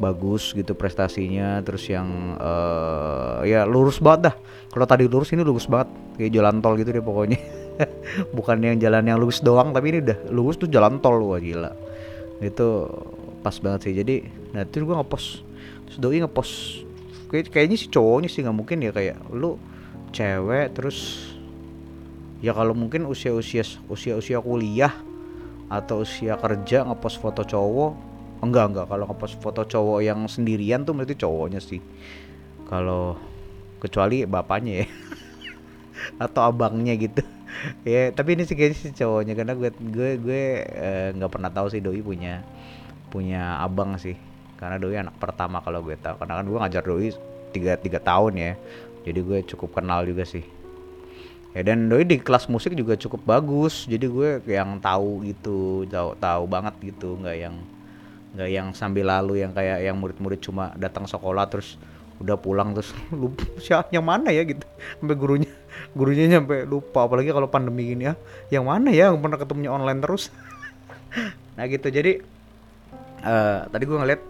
bagus 0.00 0.56
gitu 0.56 0.72
prestasinya 0.72 1.60
terus 1.60 1.84
yang 1.90 2.38
uh, 2.40 3.44
ya 3.44 3.68
lurus 3.68 4.00
banget 4.00 4.32
dah. 4.32 4.34
Kalau 4.72 4.86
tadi 4.88 5.04
lurus 5.08 5.32
ini 5.36 5.44
lurus 5.44 5.68
banget. 5.68 5.92
Kayak 6.16 6.32
jalan 6.38 6.54
tol 6.64 6.74
gitu 6.80 6.90
deh 6.92 7.04
pokoknya. 7.04 7.38
Bukan 8.36 8.56
yang 8.62 8.76
jalan 8.80 9.04
yang 9.08 9.18
lurus 9.20 9.44
doang 9.44 9.72
tapi 9.72 9.92
ini 9.92 9.98
udah 10.04 10.18
lurus 10.32 10.56
tuh 10.56 10.68
jalan 10.68 11.00
tol 11.02 11.20
wah 11.20 11.40
gila. 11.40 11.72
Itu 12.40 12.88
pas 13.44 13.56
banget 13.60 13.90
sih. 13.90 13.94
Jadi 13.96 14.14
nah 14.56 14.64
terus 14.64 14.84
gue 14.88 14.96
ngepost. 14.96 15.28
Terus 15.88 15.98
doi 16.00 16.18
ngepost. 16.22 16.54
Kayak 17.32 17.48
kayaknya 17.52 17.76
sih 17.80 17.88
cowoknya 17.88 18.28
sih 18.28 18.40
nggak 18.44 18.56
mungkin 18.56 18.78
ya 18.84 18.92
kayak 18.92 19.16
lu 19.32 19.56
cewek 20.12 20.76
terus 20.76 21.32
ya 22.44 22.52
kalau 22.52 22.76
mungkin 22.76 23.08
usia 23.08 23.32
usia 23.32 23.64
usia 23.88 24.20
usia 24.20 24.38
kuliah 24.44 24.92
atau 25.72 26.04
usia 26.04 26.36
kerja 26.36 26.84
ngepost 26.84 27.16
foto 27.16 27.40
cowok 27.48 28.11
enggak 28.42 28.74
enggak. 28.74 28.86
Kalau 28.90 29.04
ngepost 29.06 29.38
foto 29.38 29.62
cowok 29.62 29.98
yang 30.02 30.26
sendirian 30.26 30.82
tuh 30.82 30.92
berarti 30.98 31.14
cowoknya 31.14 31.62
sih. 31.62 31.78
Kalau 32.66 33.16
kecuali 33.78 34.26
bapaknya 34.26 34.84
ya. 34.84 34.86
Atau 36.26 36.42
abangnya 36.42 36.98
gitu. 36.98 37.22
Ya 37.86 38.10
tapi 38.10 38.34
ini 38.34 38.42
sih 38.42 38.58
kayaknya 38.58 38.78
sih 38.80 38.92
cowoknya. 38.96 39.38
Karena 39.38 39.54
gue 39.54 39.70
gue 39.70 40.10
gue 40.18 40.42
eh, 40.66 41.08
nggak 41.14 41.30
eh, 41.30 41.34
pernah 41.38 41.50
tahu 41.52 41.70
sih 41.70 41.78
doi 41.78 42.02
punya 42.02 42.42
punya 43.06 43.62
abang 43.62 43.94
sih. 44.02 44.18
Karena 44.58 44.82
doi 44.82 44.98
anak 44.98 45.14
pertama 45.22 45.62
kalau 45.62 45.78
gue 45.84 45.94
tahu. 45.94 46.18
Karena 46.18 46.42
kan 46.42 46.46
gue 46.48 46.58
ngajar 46.58 46.82
doi 46.82 47.14
tiga 47.54 47.78
tiga 47.78 48.02
tahun 48.02 48.32
ya. 48.34 48.52
Jadi 49.06 49.20
gue 49.22 49.38
cukup 49.54 49.78
kenal 49.78 50.02
juga 50.02 50.26
sih. 50.26 50.42
Ya 51.52 51.60
dan 51.62 51.86
doi 51.86 52.02
di 52.08 52.18
kelas 52.18 52.48
musik 52.50 52.74
juga 52.74 52.98
cukup 52.98 53.22
bagus. 53.22 53.86
Jadi 53.86 54.10
gue 54.10 54.42
yang 54.48 54.80
tahu 54.82 55.22
gitu 55.28 55.86
tahu 55.86 56.18
tahu 56.18 56.42
banget 56.50 56.74
gitu. 56.82 57.14
Nggak 57.20 57.36
yang 57.36 57.54
nggak 58.32 58.48
yang 58.48 58.68
sambil 58.72 59.12
lalu 59.12 59.44
yang 59.44 59.52
kayak 59.52 59.84
yang 59.84 59.96
murid-murid 60.00 60.40
cuma 60.40 60.72
datang 60.80 61.04
sekolah 61.04 61.44
terus 61.52 61.76
udah 62.22 62.38
pulang 62.38 62.70
terus 62.72 62.94
lupa 63.20 63.42
siapa 63.58 63.90
yang 63.90 64.06
mana 64.06 64.30
ya 64.30 64.46
gitu. 64.46 64.62
Sampai 65.00 65.16
gurunya 65.18 65.50
gurunya 65.92 66.24
nyampe 66.38 66.64
lupa. 66.64 67.04
Apalagi 67.04 67.34
kalau 67.34 67.50
pandemi 67.50 67.92
gini 67.92 68.08
ya. 68.08 68.14
Yang 68.48 68.64
mana 68.64 68.88
ya 68.94 69.10
yang 69.10 69.20
pernah 69.20 69.36
ketemunya 69.36 69.72
online 69.74 70.00
terus? 70.00 70.30
Nah 71.52 71.68
gitu. 71.68 71.92
Jadi 71.92 72.24
uh, 73.20 73.68
tadi 73.68 73.84
gue 73.84 73.98
ngeliat 74.00 74.22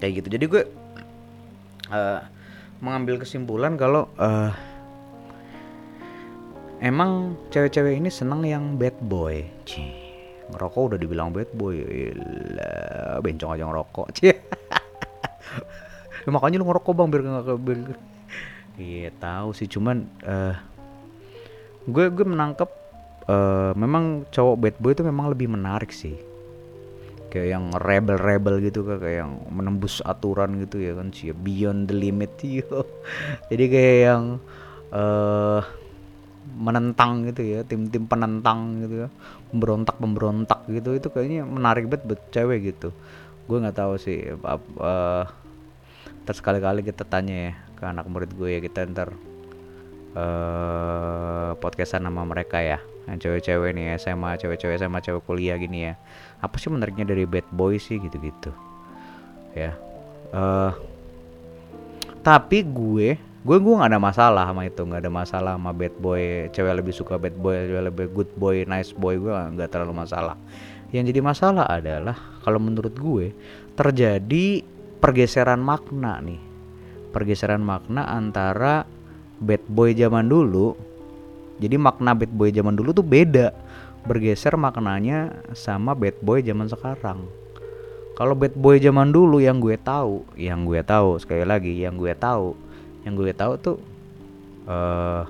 kayak 0.00 0.12
gitu. 0.24 0.28
Jadi 0.32 0.44
gue 0.48 0.62
uh, 1.92 2.20
mengambil 2.80 3.20
kesimpulan 3.20 3.76
kalau 3.76 4.08
uh, 4.16 4.48
emang 6.80 7.36
cewek-cewek 7.52 8.00
ini 8.00 8.08
seneng 8.08 8.40
yang 8.48 8.80
bad 8.80 8.96
boy. 9.04 9.44
Cih, 9.68 10.07
ngerokok 10.52 10.82
udah 10.94 10.98
dibilang 10.98 11.30
bad 11.30 11.50
boy. 11.52 11.76
Ilah, 11.78 13.20
bencong 13.20 13.50
aja 13.54 13.64
ngerokok 13.68 14.06
Cih. 14.16 14.36
ya, 16.24 16.28
makanya 16.28 16.60
lu 16.60 16.66
ngerokok 16.68 16.92
bang 16.92 17.08
biar 17.08 17.22
gak 17.24 17.60
biar 17.62 17.78
iya 18.78 19.10
tahu 19.10 19.50
sih 19.56 19.66
cuman 19.66 20.06
uh, 20.22 20.54
gue 21.88 22.04
gue 22.14 22.26
menangkap 22.28 22.70
uh, 23.26 23.72
memang 23.74 24.28
cowok 24.30 24.56
bad 24.60 24.76
boy 24.78 24.92
itu 24.92 25.04
memang 25.04 25.32
lebih 25.32 25.48
menarik 25.52 25.92
sih. 25.92 26.16
Kayak 27.28 27.60
yang 27.60 27.64
rebel-rebel 27.76 28.64
gitu 28.64 28.88
kayak 28.88 29.28
yang 29.28 29.32
menembus 29.52 30.00
aturan 30.00 30.56
gitu 30.64 30.80
ya 30.80 30.96
kan 30.96 31.12
sih 31.12 31.36
beyond 31.36 31.92
the 31.92 31.96
limit 31.96 32.32
yo. 32.44 32.88
Jadi 33.52 33.64
kayak 33.68 33.98
yang 34.08 34.24
uh, 34.92 35.60
menentang 36.56 37.28
gitu 37.28 37.44
ya 37.44 37.60
tim-tim 37.66 38.08
penentang 38.08 38.80
gitu 38.84 39.06
ya 39.06 39.08
pemberontak 39.52 39.96
pemberontak 40.00 40.60
gitu 40.72 40.96
itu 40.96 41.08
kayaknya 41.12 41.44
menarik 41.44 41.86
banget 41.90 42.04
buat 42.08 42.20
cewek 42.32 42.74
gitu. 42.74 42.88
Gue 43.48 43.58
nggak 43.60 43.76
tahu 43.76 43.94
sih 44.00 44.32
uh, 44.32 45.24
terus 46.24 46.40
kali-kali 46.44 46.84
kita 46.84 47.04
tanya 47.08 47.36
ya 47.36 47.52
ke 47.76 47.82
anak 47.84 48.04
murid 48.08 48.32
gue 48.36 48.58
ya 48.58 48.60
kita 48.60 48.84
ntar 48.92 49.12
uh, 50.16 51.56
podcastan 51.56 52.04
sama 52.04 52.24
mereka 52.28 52.60
ya 52.60 52.78
yang 53.08 53.16
cewek-cewek 53.16 53.72
nih 53.72 53.96
SMA 53.96 54.36
cewek-cewek 54.36 54.76
SMA 54.76 55.00
cewek 55.00 55.22
kuliah 55.24 55.56
gini 55.56 55.92
ya. 55.92 55.94
Apa 56.40 56.60
sih 56.60 56.68
menariknya 56.68 57.08
dari 57.08 57.24
bad 57.24 57.48
boy 57.52 57.80
sih 57.80 57.96
gitu-gitu. 58.00 58.52
Ya 59.56 59.76
uh, 60.32 60.72
tapi 62.20 62.60
gue 62.66 63.27
gue 63.38 63.56
gue 63.56 63.74
nggak 63.78 63.90
ada 63.94 64.02
masalah 64.02 64.44
sama 64.50 64.66
itu 64.66 64.82
nggak 64.82 65.02
ada 65.06 65.12
masalah 65.12 65.52
sama 65.54 65.70
bad 65.70 65.94
boy 66.02 66.50
cewek 66.50 66.74
lebih 66.74 66.94
suka 66.94 67.14
bad 67.16 67.38
boy 67.38 67.54
cewek 67.54 67.84
lebih 67.86 68.06
good 68.10 68.30
boy 68.34 68.66
nice 68.66 68.90
boy 68.90 69.14
gue 69.14 69.30
nggak 69.30 69.70
terlalu 69.70 69.94
masalah. 69.94 70.34
Yang 70.88 71.12
jadi 71.14 71.20
masalah 71.20 71.64
adalah 71.68 72.16
kalau 72.42 72.58
menurut 72.58 72.94
gue 72.96 73.36
terjadi 73.78 74.64
pergeseran 74.98 75.60
makna 75.60 76.18
nih. 76.18 76.40
Pergeseran 77.14 77.62
makna 77.62 78.08
antara 78.08 78.84
bad 79.38 79.62
boy 79.70 79.94
zaman 79.94 80.26
dulu 80.26 80.88
jadi 81.58 81.74
makna 81.74 82.14
bad 82.14 82.30
boy 82.30 82.54
zaman 82.54 82.78
dulu 82.78 82.94
tuh 82.94 83.06
beda. 83.06 83.50
Bergeser 84.06 84.54
maknanya 84.54 85.42
sama 85.52 85.92
bad 85.92 86.14
boy 86.22 86.40
zaman 86.40 86.70
sekarang. 86.70 87.26
Kalau 88.14 88.34
bad 88.34 88.54
boy 88.54 88.78
zaman 88.78 89.10
dulu 89.14 89.38
yang 89.42 89.62
gue 89.62 89.78
tahu, 89.78 90.26
yang 90.38 90.66
gue 90.66 90.82
tahu 90.82 91.22
sekali 91.22 91.46
lagi, 91.46 91.70
yang 91.70 91.94
gue 91.98 92.14
tahu, 92.18 92.54
yang 93.06 93.14
gue 93.14 93.30
tahu 93.34 93.52
tuh 93.60 93.76
uh, 94.66 95.22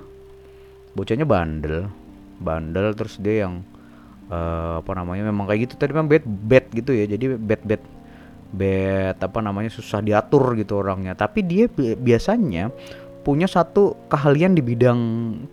bocahnya 0.93 1.25
bandel, 1.25 1.87
bandel 2.41 2.91
terus 2.97 3.21
dia 3.21 3.47
yang 3.47 3.61
uh, 4.29 4.81
apa 4.81 4.91
namanya 4.97 5.29
memang 5.29 5.45
kayak 5.49 5.69
gitu. 5.69 5.73
Tadi 5.77 5.91
memang 5.93 6.09
bad 6.09 6.25
bad 6.25 6.65
gitu 6.73 6.91
ya. 6.93 7.05
Jadi 7.05 7.37
bad 7.37 7.61
bad 7.63 7.83
bad 8.49 9.17
apa 9.21 9.39
namanya 9.39 9.69
susah 9.69 10.01
diatur 10.01 10.57
gitu 10.57 10.81
orangnya. 10.81 11.13
Tapi 11.13 11.45
dia 11.45 11.65
biasanya 11.97 12.73
punya 13.19 13.45
satu 13.45 13.93
keahlian 14.09 14.57
di 14.57 14.61
bidang 14.65 14.99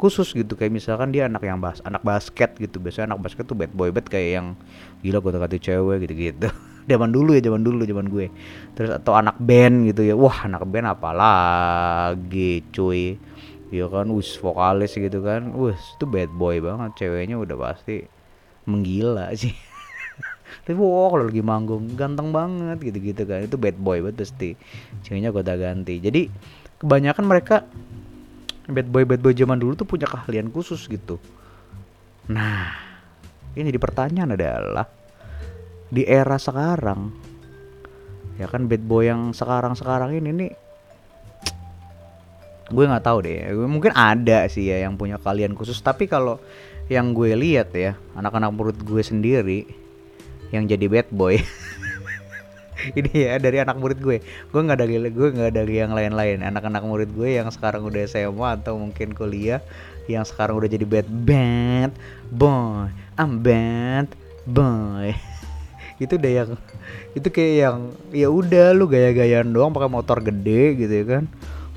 khusus 0.00 0.32
gitu. 0.32 0.56
Kayak 0.56 0.82
misalkan 0.82 1.12
dia 1.12 1.28
anak 1.28 1.44
yang 1.44 1.60
bas 1.60 1.78
anak 1.84 2.02
basket 2.02 2.56
gitu. 2.56 2.80
Biasanya 2.80 3.14
anak 3.14 3.28
basket 3.28 3.44
tuh 3.46 3.56
bad 3.58 3.70
boy 3.70 3.92
bad 3.92 4.08
kayak 4.08 4.30
yang 4.42 4.46
gila 5.04 5.20
gue 5.22 5.30
kata 5.36 5.56
cewek 5.60 5.96
gitu 6.08 6.14
gitu 6.16 6.48
zaman 6.86 7.10
dulu 7.10 7.34
ya 7.34 7.42
zaman 7.42 7.62
dulu 7.66 7.82
zaman 7.82 8.06
gue. 8.08 8.26
Terus 8.78 8.90
atau 8.94 9.18
anak 9.18 9.36
band 9.42 9.90
gitu 9.90 10.06
ya. 10.06 10.14
Wah 10.14 10.46
anak 10.46 10.64
band 10.70 10.86
apalagi 10.90 12.62
cuy? 12.70 13.18
Ya 13.74 13.90
kan 13.90 14.08
us 14.14 14.38
vokalis 14.38 14.94
gitu 14.94 15.20
kan. 15.20 15.52
Wes 15.58 15.78
itu 15.98 16.06
bad 16.06 16.30
boy 16.30 16.62
banget 16.62 16.94
ceweknya 16.96 17.36
udah 17.36 17.58
pasti 17.58 18.06
menggila 18.64 19.34
sih. 19.34 19.52
Tapi 20.64 20.78
wow 20.78 21.10
kalau 21.12 21.26
lagi 21.26 21.42
manggung 21.42 21.98
ganteng 21.98 22.30
banget 22.30 22.78
gitu-gitu 22.80 23.26
kan. 23.26 23.42
Itu 23.42 23.58
bad 23.58 23.76
boy 23.76 24.00
banget 24.00 24.22
pasti. 24.22 24.54
Ceweknya 25.02 25.34
gue 25.34 25.42
ganti. 25.42 25.98
Jadi 25.98 26.30
kebanyakan 26.78 27.24
mereka 27.26 27.66
bad 28.70 28.86
boy 28.90 29.02
bad 29.02 29.22
boy 29.22 29.34
zaman 29.34 29.58
dulu 29.58 29.74
tuh 29.74 29.86
punya 29.86 30.06
keahlian 30.06 30.50
khusus 30.54 30.86
gitu. 30.86 31.18
Nah 32.30 32.70
ini 33.56 33.70
di 33.74 33.80
pertanyaan 33.80 34.34
adalah 34.36 34.95
di 35.90 36.02
era 36.06 36.36
sekarang. 36.38 37.12
Ya 38.36 38.46
kan 38.50 38.68
bad 38.68 38.84
boy 38.84 39.08
yang 39.08 39.32
sekarang 39.32 39.72
sekarang 39.72 40.12
ini 40.12 40.30
nih 40.32 40.52
gue 42.66 42.84
nggak 42.84 43.04
tahu 43.06 43.18
deh. 43.22 43.46
Mungkin 43.54 43.94
ada 43.94 44.46
sih 44.50 44.66
ya 44.70 44.82
yang 44.86 44.98
punya 44.98 45.16
kalian 45.22 45.54
khusus. 45.54 45.78
Tapi 45.78 46.10
kalau 46.10 46.42
yang 46.86 47.14
gue 47.14 47.34
lihat 47.34 47.74
ya 47.74 47.98
anak-anak 48.14 48.50
murid 48.54 48.78
gue 48.82 49.02
sendiri 49.02 49.60
yang 50.50 50.66
jadi 50.66 50.86
bad 50.90 51.08
boy. 51.10 51.38
Ini 52.98 53.10
ya 53.14 53.34
dari 53.42 53.58
anak 53.62 53.80
murid 53.80 53.98
gue. 53.98 54.22
Gue 54.50 54.60
nggak 54.62 54.78
dari 54.78 54.94
gue 55.10 55.28
nggak 55.32 55.52
dari 55.54 55.74
yang 55.80 55.94
lain-lain. 55.94 56.42
Anak-anak 56.42 56.82
murid 56.86 57.10
gue 57.14 57.38
yang 57.38 57.48
sekarang 57.50 57.82
udah 57.86 58.04
SMA 58.06 58.48
atau 58.62 58.78
mungkin 58.78 59.14
kuliah 59.14 59.62
yang 60.06 60.22
sekarang 60.22 60.54
udah 60.58 60.70
jadi 60.70 60.86
bad 60.86 61.08
bad 61.08 61.90
boy. 62.30 62.90
I'm 63.16 63.40
bad 63.40 64.12
boy 64.46 65.16
itu 65.96 66.20
udah 66.20 66.32
yang 66.44 66.50
itu 67.16 67.28
kayak 67.32 67.54
yang 67.56 67.78
ya 68.12 68.28
udah 68.28 68.76
lu 68.76 68.84
gaya-gayaan 68.84 69.48
doang 69.48 69.72
pakai 69.72 69.88
motor 69.88 70.20
gede 70.20 70.76
gitu 70.76 70.92
ya 70.92 71.04
kan. 71.08 71.24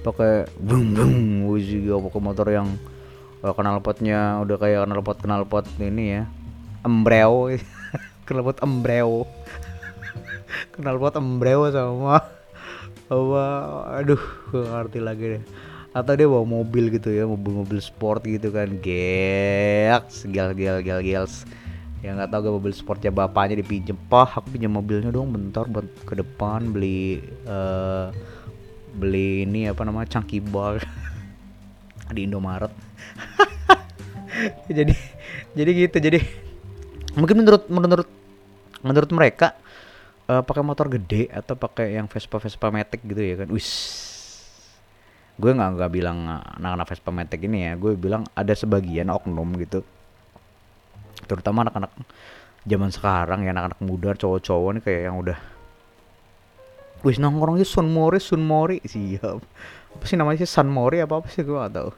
Pakai 0.03 0.47
bung 0.59 0.95
bung 0.95 1.15
juga 1.59 1.99
pakai 2.03 2.21
motor 2.23 2.47
yang 2.51 2.67
uh, 3.43 3.55
knalpotnya 3.55 4.43
udah 4.43 4.57
kayak 4.59 4.83
knalpot 4.87 5.17
knalpot 5.23 5.65
ini 5.79 6.19
ya. 6.19 6.23
Embreo. 6.83 7.51
Knalpot 8.29 8.61
embreo. 8.61 9.25
Knalpot 10.77 11.15
embreo 11.17 11.65
sama 11.71 12.21
apa 13.09 13.45
aduh 13.97 14.21
gue 14.53 14.63
ngerti 14.69 14.99
lagi 15.01 15.25
deh. 15.39 15.43
Atau 15.89 16.13
dia 16.13 16.29
bawa 16.29 16.45
mobil 16.45 16.93
gitu 16.93 17.09
ya 17.09 17.25
mobil-mobil 17.25 17.81
sport 17.81 18.21
gitu 18.27 18.53
kan. 18.53 18.69
Gek 18.83 20.05
gel 20.29 20.53
gel 20.53 20.85
gel 20.85 21.01
gels 21.01 21.47
ya 21.99 22.15
nggak 22.15 22.31
tahu 22.31 22.39
gak 22.47 22.55
mobil 22.55 22.73
sportnya 22.73 23.11
bapaknya 23.11 23.59
dipinjem 23.59 23.97
pah 24.07 24.27
aku 24.27 24.55
pinjam 24.55 24.71
mobilnya 24.71 25.11
dong 25.11 25.35
bentar 25.35 25.67
buat 25.67 25.83
ke 26.07 26.15
depan 26.15 26.71
beli 26.71 27.19
uh, 27.43 28.07
beli 28.95 29.45
ini 29.45 29.69
apa 29.69 29.85
namanya 29.85 30.17
chunky 30.17 30.41
bar. 30.41 30.81
Di 32.15 32.25
Indomaret. 32.25 32.73
Jadi 34.69 34.93
jadi 35.51 35.71
gitu 35.73 35.97
jadi 35.97 36.21
mungkin 37.17 37.41
menurut 37.41 37.65
menurut 37.67 38.07
menurut 38.85 39.11
mereka 39.11 39.57
uh, 40.29 40.45
pakai 40.45 40.61
motor 40.61 40.87
gede 40.87 41.27
atau 41.33 41.57
pakai 41.57 41.97
yang 41.97 42.05
Vespa 42.05 42.37
Vespa 42.37 42.69
Matic 42.69 43.03
gitu 43.03 43.19
ya 43.19 43.35
kan? 43.43 43.49
Wis. 43.49 43.67
Gue 45.35 45.51
nggak 45.51 45.75
nggak 45.75 45.91
bilang 45.91 46.23
anak-anak 46.29 46.87
Vespa 46.87 47.11
Matic 47.11 47.41
ini 47.43 47.67
ya 47.67 47.73
gue 47.75 47.97
bilang 47.97 48.23
ada 48.37 48.53
sebagian 48.53 49.09
oknum 49.11 49.49
gitu 49.59 49.83
terutama 51.29 51.69
anak-anak 51.69 51.93
zaman 52.65 52.89
sekarang 52.89 53.45
ya 53.45 53.53
anak-anak 53.53 53.79
muda 53.85 54.17
cowok-cowok 54.17 54.69
nih 54.75 54.81
kayak 54.83 55.01
yang 55.13 55.17
udah 55.21 55.37
wis 57.05 57.15
nongkrongnya 57.21 57.63
Sun 57.63 57.87
Mori 57.93 58.19
Sun 58.19 58.43
Mori. 58.43 58.83
Siap. 58.91 59.39
Apa 59.95 60.03
sih 60.03 60.17
namanya 60.19 60.43
sih? 60.43 60.49
Sun 60.49 60.67
Mori 60.67 60.99
apa 60.99 61.21
apa 61.21 61.27
sih? 61.31 61.45
Gue 61.45 61.59
gak 61.59 61.95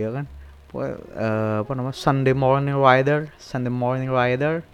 ya 0.00 0.08
kan? 0.10 0.26
Uh, 0.72 1.60
apa 1.62 1.72
namanya? 1.76 1.96
Sunday 1.96 2.32
Morning 2.32 2.80
Rider 2.80 3.28
Sunday 3.36 3.68
Morning 3.72 4.08
Rider. 4.08 4.64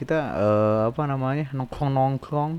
Kita 0.00 0.18
uh, 0.34 0.80
apa 0.88 1.04
namanya? 1.04 1.52
Nongkrong 1.52 1.90
nongkrong 1.92 2.52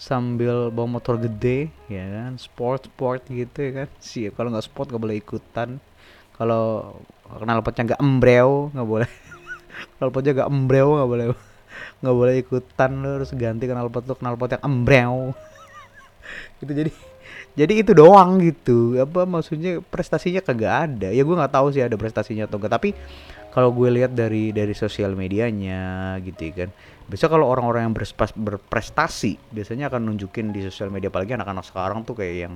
sambil 0.00 0.72
bawa 0.72 0.96
motor 0.96 1.20
gede 1.20 1.68
ya 1.90 2.06
kan? 2.08 2.38
Sport 2.38 2.88
sport 2.88 3.26
gitu 3.28 3.58
ya 3.58 3.84
kan? 3.84 3.88
Sih 4.00 4.30
kalau 4.32 4.54
nggak 4.54 4.64
sport 4.64 4.94
nggak 4.94 5.02
boleh 5.02 5.18
ikutan. 5.18 5.82
Kalau 6.38 6.96
kenal 7.36 7.60
potnya 7.60 7.92
nggak 7.92 8.00
embreo 8.00 8.72
nggak 8.72 8.88
boleh 8.88 9.10
knalpot 9.98 10.22
gak 10.24 10.48
embreo 10.48 10.98
nggak 10.98 11.10
boleh 11.10 11.26
nggak 12.00 12.16
boleh 12.16 12.34
ikutan 12.40 12.90
lo 13.00 13.08
harus 13.20 13.30
ganti 13.36 13.64
knalpot 13.68 14.04
lo 14.08 14.14
knalpot 14.18 14.50
yang 14.58 14.62
embreo 14.64 15.32
itu 16.62 16.72
jadi 16.72 16.92
jadi 17.50 17.82
itu 17.82 17.92
doang 17.98 18.38
gitu. 18.38 18.94
Apa 19.02 19.26
maksudnya 19.26 19.82
prestasinya 19.82 20.38
kagak 20.38 20.70
ada. 20.86 21.08
Ya 21.10 21.26
gue 21.26 21.34
nggak 21.34 21.50
tahu 21.50 21.74
sih 21.74 21.82
ada 21.82 21.98
prestasinya 21.98 22.46
atau 22.46 22.62
enggak 22.62 22.72
tapi 22.78 22.94
kalau 23.50 23.74
gue 23.74 23.90
lihat 23.90 24.14
dari 24.14 24.54
dari 24.54 24.70
sosial 24.72 25.18
medianya 25.18 26.14
gitu 26.22 26.40
ya 26.50 26.52
kan 26.64 26.70
biasa 27.10 27.26
kalau 27.26 27.50
orang-orang 27.50 27.90
yang 27.90 27.94
berprestasi 28.38 29.50
biasanya 29.50 29.90
akan 29.90 30.14
nunjukin 30.14 30.54
di 30.54 30.62
sosial 30.62 30.94
media 30.94 31.10
apalagi 31.10 31.34
anak-anak 31.34 31.66
sekarang 31.66 32.06
tuh 32.06 32.14
kayak 32.14 32.36
yang 32.46 32.54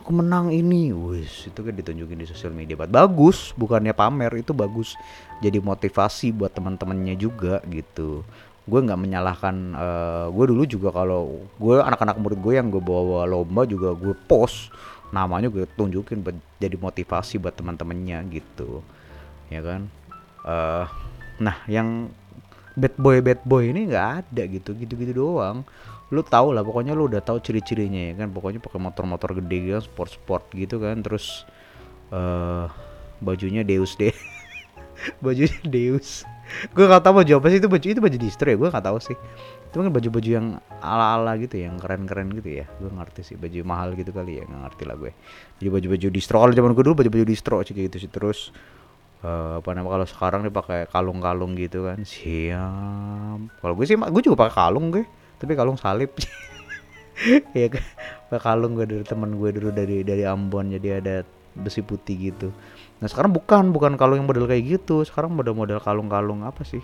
aku 0.00 0.10
menang 0.16 0.48
ini. 0.48 0.90
Wis 0.90 1.46
itu 1.46 1.60
kan 1.60 1.76
ditunjukin 1.76 2.16
di 2.16 2.26
sosial 2.26 2.56
media. 2.56 2.74
Bagus 2.74 3.52
bukannya 3.54 3.92
pamer 3.92 4.32
itu 4.40 4.56
bagus. 4.56 4.96
Jadi 5.44 5.60
motivasi 5.60 6.32
buat 6.32 6.50
teman-temannya 6.56 7.14
juga 7.20 7.60
gitu. 7.68 8.24
Gue 8.64 8.80
nggak 8.80 8.96
menyalahkan 8.96 9.54
uh, 9.76 10.26
gue 10.32 10.44
dulu 10.48 10.62
juga 10.64 10.88
kalau 10.90 11.44
gue 11.60 11.76
anak-anak 11.78 12.16
murid 12.16 12.40
gue 12.40 12.52
yang 12.56 12.72
gue 12.72 12.80
bawa 12.80 13.28
lomba 13.28 13.68
juga 13.68 13.92
gue 13.92 14.16
post. 14.24 14.72
Namanya 15.12 15.52
gue 15.52 15.68
tunjukin 15.76 16.24
buat 16.24 16.36
jadi 16.56 16.80
motivasi 16.80 17.36
buat 17.36 17.52
teman-temannya 17.52 18.24
gitu. 18.32 18.80
Ya 19.52 19.60
kan? 19.60 19.92
Uh, 20.40 20.88
nah 21.36 21.60
yang 21.68 22.08
bad 22.72 22.96
boy 22.96 23.20
bad 23.20 23.44
boy 23.44 23.68
ini 23.68 23.92
nggak 23.92 24.08
ada 24.24 24.42
gitu. 24.48 24.72
Gitu 24.72 24.96
gitu 24.96 25.12
doang 25.12 25.68
lu 26.10 26.26
tahu 26.26 26.50
lah 26.50 26.66
pokoknya 26.66 26.92
lu 26.92 27.06
udah 27.06 27.22
tahu 27.22 27.38
ciri-cirinya 27.38 28.10
ya 28.10 28.14
kan. 28.18 28.28
Pokoknya 28.34 28.58
pakai 28.58 28.82
motor-motor 28.82 29.38
gede 29.38 29.56
gitu 29.70 29.80
sport-sport 29.86 30.50
gitu 30.54 30.82
kan. 30.82 31.00
Terus 31.06 31.46
uh, 32.10 32.66
bajunya 33.22 33.62
Deus 33.62 33.94
deh. 33.94 34.12
Bajunya 35.24 35.64
Deus. 35.64 36.28
Gue 36.74 36.84
gak 36.84 37.06
tahu 37.06 37.22
baju 37.22 37.32
apa 37.40 37.46
sih 37.48 37.58
itu 37.62 37.70
baju 37.70 37.86
itu 37.86 38.00
baju 38.02 38.18
distro 38.20 38.48
ya? 38.50 38.58
Gue 38.58 38.68
gak 38.68 38.84
tahu 38.84 38.98
sih. 39.00 39.16
Itu 39.70 39.80
kan 39.80 39.88
baju-baju 39.88 40.28
yang 40.28 40.46
ala-ala 40.82 41.38
gitu 41.38 41.56
yang 41.62 41.78
keren-keren 41.78 42.28
gitu 42.36 42.60
ya. 42.60 42.66
Gue 42.82 42.90
ngerti 42.90 43.22
sih 43.22 43.36
baju 43.38 43.58
mahal 43.64 43.94
gitu 43.94 44.10
kali 44.10 44.42
ya 44.42 44.44
nggak 44.44 44.60
ngerti 44.66 44.82
lah 44.84 44.96
gue. 44.98 45.12
Jadi 45.62 45.68
baju-baju 45.70 46.06
distro 46.10 46.36
kalau 46.42 46.52
zaman 46.52 46.70
gue 46.74 46.84
dulu 46.84 46.94
baju-baju 47.00 47.24
distro 47.24 47.62
sih 47.62 47.72
gitu 47.72 47.96
sih. 48.02 48.10
Terus 48.10 48.50
uh, 49.22 49.62
apa 49.62 49.70
namanya 49.72 50.02
kalau 50.02 50.06
sekarang 50.10 50.40
nih 50.42 50.52
pakai 50.52 50.80
kalung-kalung 50.90 51.54
gitu 51.54 51.86
kan. 51.86 52.02
Siap. 52.02 53.62
Kalau 53.62 53.74
gue 53.78 53.86
sih 53.86 53.94
gue 53.94 54.22
juga 54.26 54.36
pakai 54.36 54.54
kalung 54.58 54.90
gue 54.90 55.06
tapi 55.40 55.56
kalung 55.56 55.80
salib. 55.80 56.12
Ya 57.52 57.68
kalung 58.40 58.80
gue 58.80 58.88
dari 58.88 59.04
teman 59.04 59.36
gue 59.36 59.52
dulu 59.52 59.68
dari 59.68 60.00
dari 60.00 60.24
Ambon 60.24 60.72
jadi 60.72 61.04
ada 61.04 61.20
besi 61.52 61.84
putih 61.84 62.32
gitu. 62.32 62.48
Nah 63.02 63.08
sekarang 63.12 63.34
bukan 63.34 63.74
bukan 63.74 63.98
kalung 64.00 64.22
yang 64.22 64.28
model 64.28 64.48
kayak 64.48 64.80
gitu. 64.80 65.02
Sekarang 65.02 65.34
model-model 65.34 65.82
kalung-kalung 65.82 66.46
apa 66.46 66.64
sih? 66.64 66.80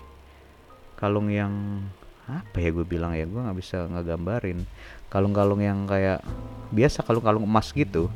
Kalung 0.99 1.33
yang 1.33 1.81
apa 2.29 2.57
ya 2.59 2.69
gue 2.69 2.85
bilang 2.85 3.17
ya? 3.17 3.25
Gue 3.25 3.41
nggak 3.41 3.57
bisa 3.57 3.87
ngegambarin. 3.89 4.67
Kalung-kalung 5.07 5.63
yang 5.63 5.87
kayak 5.87 6.21
biasa 6.69 7.01
kalung-kalung 7.01 7.47
emas 7.47 7.71
gitu. 7.71 8.11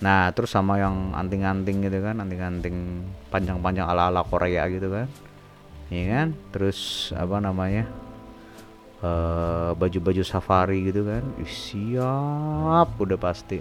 Nah 0.00 0.30
terus 0.32 0.54
sama 0.54 0.78
yang 0.78 1.12
anting-anting 1.12 1.84
gitu 1.84 1.98
kan 2.00 2.16
anting-anting 2.22 3.06
panjang-panjang 3.28 3.86
ala-ala 3.88 4.22
Korea 4.24 4.64
gitu 4.70 4.88
kan. 4.88 5.08
Iya 5.90 6.04
kan? 6.08 6.28
Terus 6.54 7.10
apa 7.12 7.42
namanya 7.42 7.90
baju-baju 9.74 10.22
uh, 10.22 10.28
safari 10.28 10.86
gitu 10.86 11.02
kan. 11.02 11.22
Ih, 11.42 11.50
siap 11.50 12.94
udah 13.02 13.18
pasti. 13.18 13.58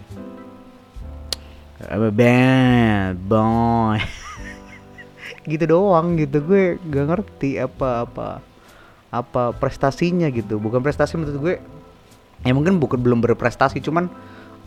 Band 2.13 3.17
boy. 3.25 3.97
Gitu 5.41 5.65
doang 5.65 6.21
gitu 6.21 6.38
gue 6.45 6.77
gak 6.77 7.06
ngerti 7.10 7.58
apa 7.58 8.06
apa 8.06 8.27
apa 9.10 9.43
prestasinya 9.58 10.30
gitu. 10.30 10.62
Bukan 10.62 10.86
prestasi 10.86 11.17
menurut 11.17 11.38
gue 11.41 11.56
ya 12.45 12.54
mungkin 12.54 12.77
bukan 12.77 13.01
belum 13.01 13.25
berprestasi 13.25 13.82
cuman 13.82 14.06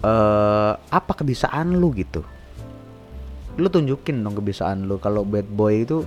uh, 0.03 0.75
apa 0.91 1.13
kebiasaan 1.15 1.79
lu 1.79 1.95
gitu? 1.95 2.27
Lu 3.55 3.71
tunjukin 3.71 4.19
dong 4.19 4.35
kebiasaan 4.35 4.91
lu 4.91 4.99
kalau 4.99 5.23
bad 5.23 5.47
boy 5.47 5.87
itu 5.87 6.03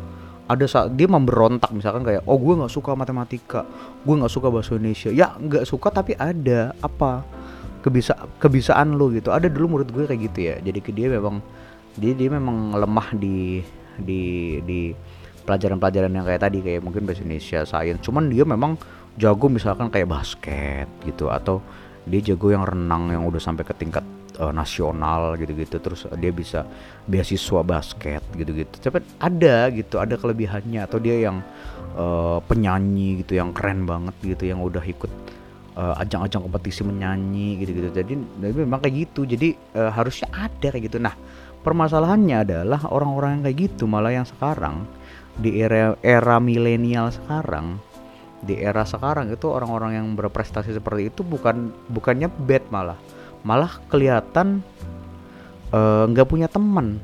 ada 0.47 0.65
saat 0.65 0.95
dia 0.95 1.11
memberontak 1.11 1.69
misalkan 1.75 2.07
kayak 2.07 2.23
oh 2.23 2.39
gue 2.39 2.55
nggak 2.63 2.71
suka 2.71 2.95
matematika 2.95 3.67
gue 4.07 4.15
nggak 4.15 4.31
suka 4.31 4.47
bahasa 4.47 4.79
Indonesia. 4.79 5.11
Ya 5.11 5.35
nggak 5.35 5.67
suka 5.67 5.91
tapi 5.91 6.15
ada. 6.15 6.71
Apa? 6.79 7.27
Kebisa 7.83 8.15
kebisaan 8.39 8.95
lo 8.95 9.11
gitu. 9.11 9.31
Ada 9.31 9.51
dulu 9.51 9.77
menurut 9.77 9.89
gue 9.91 10.03
kayak 10.07 10.21
gitu 10.31 10.39
ya. 10.47 10.55
Jadi 10.63 10.79
dia 10.91 11.07
memang 11.11 11.43
dia 11.97 12.13
dia 12.15 12.29
memang 12.31 12.77
lemah 12.77 13.11
di 13.17 13.59
di 13.97 14.21
di 14.63 14.93
pelajaran-pelajaran 15.47 16.11
yang 16.11 16.25
kayak 16.27 16.41
tadi 16.43 16.59
kayak 16.59 16.83
mungkin 16.83 17.07
bahasa 17.07 17.23
Indonesia 17.23 17.63
sains 17.63 18.03
cuman 18.03 18.27
dia 18.27 18.43
memang 18.43 18.75
jago 19.15 19.47
misalkan 19.47 19.87
kayak 19.87 20.11
basket 20.11 20.91
gitu 21.07 21.31
atau 21.31 21.63
dia 22.03 22.19
jago 22.19 22.51
yang 22.51 22.67
renang 22.67 23.15
yang 23.15 23.23
udah 23.23 23.39
sampai 23.39 23.63
ke 23.63 23.71
tingkat 23.73 24.03
uh, 24.39 24.53
nasional 24.53 25.35
gitu-gitu. 25.37 25.77
Terus 25.81 26.07
dia 26.17 26.31
bisa 26.31 26.63
beasiswa 27.05 27.61
basket 27.61 28.23
gitu-gitu. 28.33 28.77
Tapi 28.79 29.03
ada 29.17 29.69
gitu 29.73 29.97
ada 29.97 30.15
kelebihannya. 30.15 30.85
Atau 30.85 31.01
dia 31.01 31.29
yang 31.29 31.41
uh, 31.97 32.39
penyanyi 32.45 33.25
gitu 33.25 33.37
yang 33.37 33.51
keren 33.51 33.83
banget 33.83 34.15
gitu 34.23 34.49
yang 34.49 34.61
udah 34.63 34.81
ikut 34.81 35.11
uh, 35.77 36.01
ajang-ajang 36.01 36.45
kompetisi 36.45 36.81
menyanyi 36.85 37.61
gitu-gitu. 37.61 37.89
Jadi 37.91 38.13
memang 38.53 38.79
kayak 38.81 39.09
gitu. 39.09 39.25
Jadi 39.25 39.57
uh, 39.75 39.91
harusnya 39.91 40.29
ada 40.33 40.67
kayak 40.73 40.93
gitu. 40.93 40.97
Nah 41.01 41.13
permasalahannya 41.61 42.37
adalah 42.47 42.81
orang-orang 42.87 43.39
yang 43.39 43.43
kayak 43.49 43.57
gitu. 43.73 43.83
Malah 43.89 44.13
yang 44.13 44.27
sekarang 44.29 44.87
di 45.37 45.61
era 45.61 45.93
era 46.01 46.41
milenial 46.41 47.13
sekarang 47.13 47.77
di 48.41 48.57
era 48.57 48.85
sekarang 48.85 49.29
itu 49.33 49.49
orang-orang 49.49 49.97
yang 49.97 50.07
berprestasi 50.17 50.73
seperti 50.73 51.09
itu 51.09 51.21
bukan 51.25 51.73
bukannya 51.89 52.29
bad 52.45 52.65
malah 52.69 52.97
malah 53.45 53.81
kelihatan 53.91 54.61
eh, 55.73 56.03
nggak 56.07 56.27
uh, 56.27 56.29
punya 56.29 56.47
teman. 56.49 57.01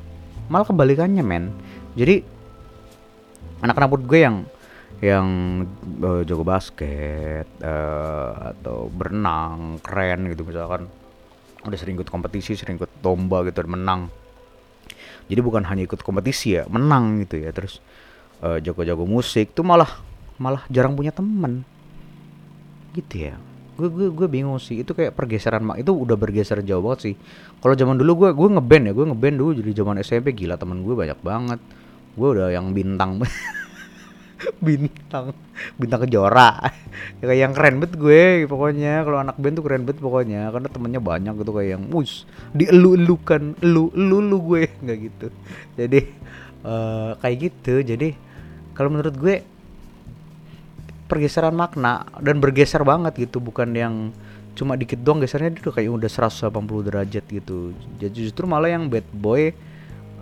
Malah 0.50 0.66
kebalikannya 0.68 1.24
men. 1.24 1.54
Jadi 1.94 2.24
anak-anak 3.62 3.90
muda 3.90 4.04
gue 4.04 4.20
yang 4.20 4.36
yang 5.02 5.28
uh, 6.00 6.22
jago 6.24 6.46
basket 6.46 7.44
uh, 7.60 8.54
atau 8.56 8.88
berenang 8.88 9.78
keren 9.84 10.30
gitu 10.32 10.42
misalkan. 10.46 10.90
Udah 11.64 11.78
sering 11.80 11.96
ikut 11.96 12.12
kompetisi 12.12 12.56
sering 12.58 12.76
ikut 12.76 13.00
lomba 13.00 13.44
gitu 13.48 13.64
dan 13.64 13.70
menang. 13.72 14.00
Jadi 15.24 15.40
bukan 15.40 15.64
hanya 15.64 15.88
ikut 15.88 16.04
kompetisi 16.04 16.60
ya 16.60 16.68
menang 16.68 17.24
gitu 17.24 17.40
ya. 17.40 17.52
Terus 17.52 17.80
jago-jago 18.44 19.08
uh, 19.08 19.08
musik 19.08 19.56
tuh 19.56 19.64
malah 19.64 19.88
malah 20.36 20.66
jarang 20.68 20.92
punya 20.92 21.14
temen 21.14 21.64
gitu 22.94 23.30
ya 23.30 23.34
gue 23.74 23.88
gue 23.90 24.08
gue 24.14 24.28
bingung 24.30 24.58
sih. 24.62 24.82
Itu 24.82 24.94
kayak 24.94 25.14
pergeseran 25.18 25.62
mak 25.66 25.82
itu 25.82 25.90
udah 25.90 26.14
bergeser 26.14 26.62
jauh 26.62 26.82
banget 26.82 27.00
sih. 27.10 27.14
Kalau 27.58 27.74
zaman 27.74 27.98
dulu 27.98 28.26
gue 28.26 28.30
gue 28.34 28.48
ngeband 28.58 28.84
ya 28.88 28.92
gue 28.94 29.06
ngeband 29.10 29.36
dulu. 29.36 29.50
Jadi 29.58 29.70
zaman 29.74 29.94
SMP 30.00 30.32
gila 30.32 30.54
temen 30.54 30.82
gue 30.82 30.94
banyak 30.94 31.18
banget. 31.20 31.60
Gue 32.14 32.28
udah 32.38 32.54
yang 32.54 32.70
bintang. 32.70 33.18
Bintang. 34.66 35.32
Bintang 35.78 36.00
kejora. 36.04 36.60
Ya 37.20 37.24
kayak 37.28 37.40
yang 37.40 37.52
keren 37.56 37.74
banget 37.80 37.94
gue 37.96 38.22
pokoknya. 38.46 39.02
Kalau 39.02 39.18
anak 39.22 39.36
band 39.40 39.54
tuh 39.58 39.64
keren 39.64 39.82
banget 39.88 40.00
pokoknya. 40.02 40.40
Karena 40.52 40.68
temennya 40.68 41.00
banyak 41.00 41.34
gitu 41.40 41.52
kayak 41.54 41.70
yang 41.78 41.84
mus 41.88 42.28
dielu-elukan 42.52 43.58
elu 43.64 43.90
elu 43.94 44.18
lu 44.20 44.38
gue. 44.54 44.62
Nggak 44.84 44.98
gitu. 45.10 45.26
Jadi 45.78 46.00
uh, 46.66 47.16
kayak 47.18 47.36
gitu. 47.50 47.74
Jadi 47.82 48.08
kalau 48.74 48.90
menurut 48.90 49.14
gue 49.16 49.53
pergeseran 51.04 51.52
makna 51.52 52.08
dan 52.20 52.40
bergeser 52.40 52.80
banget 52.82 53.28
gitu 53.28 53.38
bukan 53.38 53.70
yang 53.76 53.94
cuma 54.54 54.78
dikit 54.78 55.02
doang 55.02 55.18
gesernya 55.18 55.58
udah 55.58 55.74
kayak 55.74 55.90
udah 55.90 56.10
180 56.10 56.88
derajat 56.88 57.24
gitu. 57.26 57.74
Jadi 57.98 58.30
justru 58.30 58.46
malah 58.46 58.70
yang 58.70 58.86
bad 58.86 59.04
boy 59.10 59.50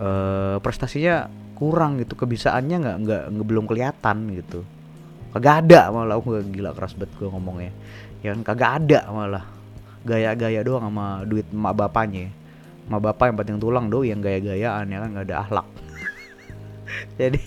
uh, 0.00 0.56
prestasinya 0.64 1.28
kurang 1.54 2.00
gitu 2.00 2.16
kebisaannya 2.16 2.76
nggak 2.80 2.96
nggak 3.06 3.46
belum 3.46 3.64
kelihatan 3.68 4.32
gitu. 4.34 4.64
Kagak 5.36 5.68
ada 5.68 5.92
malah 5.92 6.16
gue 6.20 6.44
gila 6.48 6.72
keras 6.72 6.96
banget 6.96 7.12
gue 7.16 7.28
ngomongnya. 7.28 7.72
Ya 8.24 8.32
kan 8.36 8.40
kagak 8.42 8.70
ada 8.82 9.00
malah. 9.12 9.44
Gaya-gaya 10.02 10.66
doang 10.66 10.90
sama 10.90 11.22
duit 11.28 11.46
emak 11.52 11.72
bapaknya. 11.78 12.32
Emak 12.88 13.00
bapak 13.12 13.30
yang 13.30 13.36
penting 13.38 13.58
tulang 13.62 13.86
do 13.92 14.02
yang 14.02 14.18
gaya-gayaan 14.18 14.90
ya 14.90 14.98
kan 14.98 15.08
nggak 15.14 15.26
ada 15.30 15.36
akhlak 15.46 15.66
jadi 17.20 17.40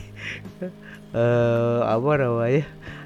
uh, 1.13 1.79
apa 1.85 2.11
namanya 2.17 2.65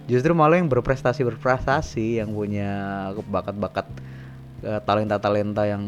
justru 0.10 0.34
malah 0.34 0.58
yang 0.58 0.68
berprestasi 0.68 1.22
berprestasi 1.22 2.18
yang 2.18 2.34
punya 2.34 2.72
bakat-bakat 3.30 3.86
uh, 4.66 4.82
talenta-talenta 4.82 5.70
yang 5.70 5.84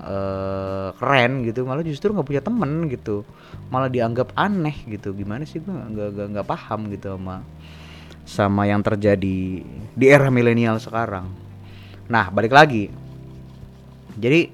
uh, 0.00 0.96
keren 0.96 1.44
gitu 1.44 1.68
malah 1.68 1.84
justru 1.84 2.16
nggak 2.16 2.26
punya 2.26 2.42
temen 2.42 2.88
gitu. 2.88 3.22
Malah 3.68 3.92
dianggap 3.92 4.32
aneh 4.32 4.74
gitu. 4.88 5.12
Gimana 5.12 5.44
sih 5.44 5.60
gue 5.60 5.70
nggak 5.70 6.32
nggak 6.32 6.46
paham 6.48 6.88
gitu 6.88 7.14
sama 7.14 7.44
sama 8.26 8.66
yang 8.66 8.80
terjadi 8.82 9.62
di 9.92 10.06
era 10.08 10.32
milenial 10.32 10.80
sekarang. 10.80 11.28
Nah 12.08 12.32
balik 12.32 12.56
lagi. 12.56 12.88
Jadi 14.16 14.48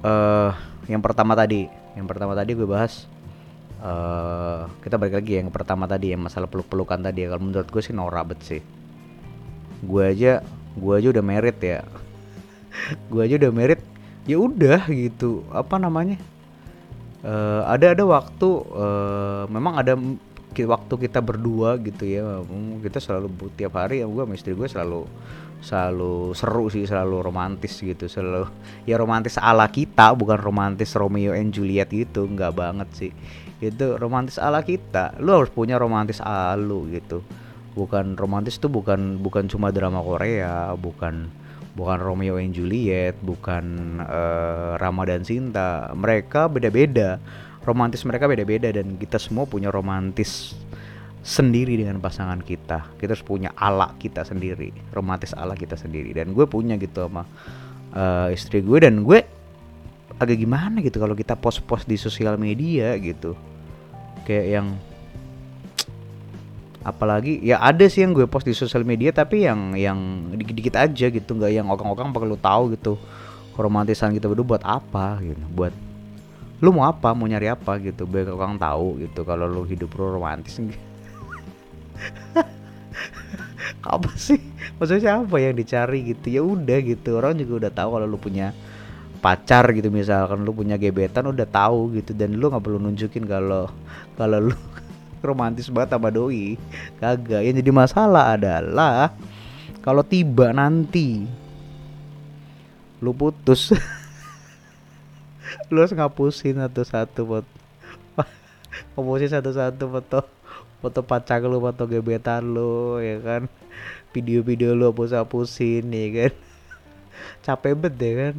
uh, 0.00 0.50
yang 0.88 1.04
pertama 1.04 1.36
tadi 1.36 1.68
yang 1.92 2.08
pertama 2.08 2.32
tadi 2.32 2.56
gue 2.56 2.64
bahas 2.64 3.04
uh, 3.86 4.60
kita 4.82 4.98
balik 4.98 5.22
lagi 5.22 5.38
yang 5.38 5.48
pertama 5.54 5.86
tadi 5.86 6.10
yang 6.12 6.26
masalah 6.26 6.50
peluk-pelukan 6.50 6.98
tadi 6.98 7.24
ya. 7.24 7.28
Kalau 7.32 7.42
menurut 7.46 7.68
gue 7.70 7.82
sih 7.82 7.94
norak 7.94 8.34
bet 8.34 8.40
sih. 8.42 8.62
Gue 9.86 10.02
aja 10.10 10.42
gue 10.76 10.94
aja 10.94 11.08
udah 11.14 11.24
merit 11.24 11.58
ya. 11.62 11.80
Gue 13.10 13.24
aja 13.24 13.40
udah 13.40 13.52
merit 13.54 13.80
ya 14.28 14.36
udah 14.36 14.84
gitu. 14.92 15.46
Apa 15.54 15.80
namanya? 15.80 16.20
Uh, 17.24 17.64
ada 17.66 17.96
ada 17.96 18.04
waktu 18.04 18.48
uh, 18.70 19.48
memang 19.48 19.80
ada 19.80 19.96
waktu 20.56 20.94
kita 21.08 21.24
berdua 21.24 21.80
gitu 21.80 22.04
ya. 22.04 22.44
Kita 22.84 22.98
selalu 23.00 23.32
tiap 23.56 23.80
hari 23.80 24.04
ya 24.04 24.06
gue 24.08 24.22
sama 24.22 24.34
istri 24.36 24.52
gue 24.52 24.68
selalu 24.68 25.08
selalu 25.56 26.36
seru 26.36 26.68
sih 26.68 26.84
selalu 26.84 27.24
romantis 27.24 27.80
gitu. 27.80 28.04
Selalu 28.04 28.44
ya 28.84 29.00
romantis 29.00 29.40
ala 29.40 29.64
kita 29.72 30.12
bukan 30.12 30.36
romantis 30.36 30.92
Romeo 30.92 31.32
and 31.32 31.56
Juliet 31.56 31.88
gitu. 31.88 32.28
Nggak 32.28 32.52
banget 32.52 32.88
sih 32.92 33.12
itu 33.60 33.96
romantis 33.96 34.36
ala 34.36 34.60
kita. 34.60 35.16
Lu 35.20 35.40
harus 35.40 35.52
punya 35.52 35.80
romantis 35.80 36.20
ala 36.20 36.56
lu 36.58 36.88
gitu. 36.92 37.24
Bukan 37.76 38.16
romantis 38.16 38.56
tuh 38.56 38.72
bukan 38.72 39.20
bukan 39.20 39.48
cuma 39.52 39.68
drama 39.68 40.00
Korea 40.00 40.72
bukan 40.76 41.28
bukan 41.76 41.98
Romeo 42.00 42.40
and 42.40 42.56
Juliet 42.56 43.20
bukan 43.20 43.98
uh, 44.00 44.80
Ramadan 44.80 45.24
Sinta. 45.24 45.92
Mereka 45.92 46.48
beda-beda. 46.48 47.20
Romantis 47.66 48.06
mereka 48.06 48.30
beda-beda 48.30 48.70
dan 48.70 48.94
kita 48.96 49.18
semua 49.18 49.44
punya 49.44 49.74
romantis 49.74 50.54
sendiri 51.26 51.76
dengan 51.76 51.98
pasangan 51.98 52.38
kita. 52.38 52.96
Kita 52.96 53.12
harus 53.12 53.26
punya 53.26 53.50
ala 53.58 53.92
kita 53.98 54.22
sendiri 54.22 54.70
romantis 54.94 55.34
ala 55.36 55.52
kita 55.58 55.74
sendiri. 55.76 56.16
Dan 56.16 56.32
gue 56.32 56.46
punya 56.48 56.78
gitu 56.80 57.10
sama 57.10 57.26
uh, 57.92 58.28
istri 58.32 58.64
gue 58.64 58.78
dan 58.80 59.02
gue 59.04 59.35
agak 60.16 60.40
gimana 60.40 60.80
gitu 60.80 60.96
kalau 60.96 61.12
kita 61.12 61.36
post-post 61.36 61.84
di 61.84 62.00
sosial 62.00 62.40
media 62.40 62.96
gitu. 62.96 63.36
Kayak 64.24 64.46
yang 64.60 64.66
apalagi 66.86 67.42
ya 67.42 67.58
ada 67.58 67.82
sih 67.90 68.06
yang 68.06 68.14
gue 68.14 68.30
post 68.30 68.46
di 68.46 68.54
sosial 68.54 68.86
media 68.86 69.10
tapi 69.10 69.42
yang 69.42 69.74
yang 69.76 70.30
dikit-dikit 70.32 70.76
aja 70.76 71.06
gitu. 71.12 71.30
Nggak 71.36 71.52
yang 71.52 71.68
orang-orang 71.68 72.12
perlu 72.12 72.36
tahu 72.40 72.72
gitu. 72.74 72.96
Romantisan 73.56 74.12
kita 74.12 74.28
berdua 74.28 74.56
buat 74.56 74.64
apa 74.64 75.20
gitu? 75.20 75.40
Buat 75.52 75.72
lu 76.56 76.72
mau 76.72 76.88
apa 76.88 77.12
mau 77.12 77.28
nyari 77.28 77.52
apa 77.52 77.76
gitu? 77.80 78.08
Biar 78.08 78.32
orang 78.32 78.56
tahu 78.56 79.04
gitu 79.04 79.20
kalau 79.24 79.44
lu 79.44 79.62
hidup 79.68 79.92
lu 79.96 80.16
romantis. 80.16 80.56
Apa 83.86 84.10
sih? 84.18 84.42
Maksudnya 84.78 85.22
apa 85.22 85.36
yang 85.38 85.54
dicari 85.54 86.10
gitu? 86.10 86.26
Ya 86.30 86.42
udah 86.42 86.78
gitu. 86.82 87.18
Orang 87.18 87.38
juga 87.38 87.66
udah 87.66 87.72
tahu 87.72 87.88
kalau 87.98 88.06
lu 88.06 88.18
punya 88.18 88.50
pacar 89.18 89.66
gitu 89.72 89.88
misalkan 89.90 90.44
lu 90.44 90.52
punya 90.52 90.78
gebetan 90.78 91.26
udah 91.26 91.48
tahu 91.48 91.96
gitu 91.98 92.12
dan 92.12 92.36
lu 92.36 92.52
nggak 92.52 92.62
perlu 92.62 92.78
nunjukin 92.78 93.24
kalau 93.24 93.66
kalau 94.14 94.52
lu 94.52 94.56
romantis 95.26 95.66
banget 95.72 95.96
sama 95.96 96.08
doi. 96.14 96.54
Kagak. 97.02 97.42
Yang 97.42 97.64
jadi 97.64 97.72
masalah 97.74 98.38
adalah 98.38 99.12
kalau 99.82 100.06
tiba 100.06 100.54
nanti 100.54 101.26
lu 103.02 103.12
putus 103.12 103.76
lu 105.70 105.84
harus 105.84 105.92
ngapusin 105.92 106.62
satu-satu 106.62 107.20
foto. 107.26 107.54
Ngapusin 108.96 109.30
satu-satu 109.34 109.84
foto 109.90 110.18
foto 110.80 111.00
pacar 111.02 111.42
lu 111.44 111.58
foto 111.58 111.84
gebetan 111.90 112.44
lu 112.46 113.02
ya 113.02 113.18
kan? 113.20 113.42
Video-video 114.14 114.72
lu 114.72 114.88
hapus-hapusin 114.94 115.84
ya 115.92 116.06
kan? 116.14 116.32
Capek 117.44 117.74
banget 117.76 117.94
ya 118.00 118.12
kan 118.16 118.36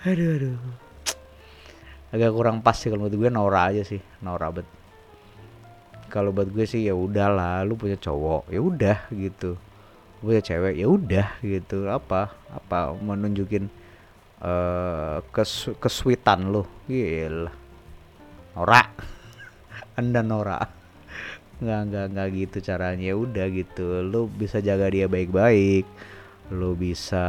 aduh 0.00 0.28
aduh. 0.36 0.56
Agak 2.10 2.32
kurang 2.34 2.58
pas 2.64 2.74
sih 2.74 2.90
kalau 2.90 3.06
menurut 3.06 3.20
gue 3.20 3.30
Nora 3.30 3.70
aja 3.70 3.82
sih 3.84 4.00
Nora 4.24 4.50
bet. 4.50 4.66
Kalau 6.10 6.34
buat 6.34 6.50
gue 6.50 6.66
sih 6.66 6.88
ya 6.88 6.94
udahlah 6.96 7.62
lu 7.62 7.78
punya 7.78 7.94
cowok 7.94 8.50
ya 8.50 8.58
udah 8.58 8.98
gitu. 9.14 9.54
Lu 10.18 10.22
punya 10.26 10.42
cewek 10.42 10.74
ya 10.80 10.86
udah 10.90 11.26
gitu. 11.44 11.86
Apa 11.86 12.34
apa 12.50 12.96
menunjukin 12.98 13.70
uh, 14.42 15.22
kes 15.30 15.70
kesuitan 15.78 16.50
lu? 16.50 16.66
Gila. 16.90 17.52
Nora. 18.58 18.82
Anda 20.00 20.24
Nora. 20.24 20.58
Nggak 21.60 21.80
nggak 21.92 22.06
nggak 22.16 22.28
gitu 22.34 22.58
caranya. 22.64 23.04
Ya 23.12 23.14
udah 23.14 23.46
gitu. 23.52 24.02
Lu 24.02 24.26
bisa 24.26 24.58
jaga 24.58 24.90
dia 24.90 25.06
baik-baik 25.06 25.86
lo 26.50 26.74
bisa 26.74 27.22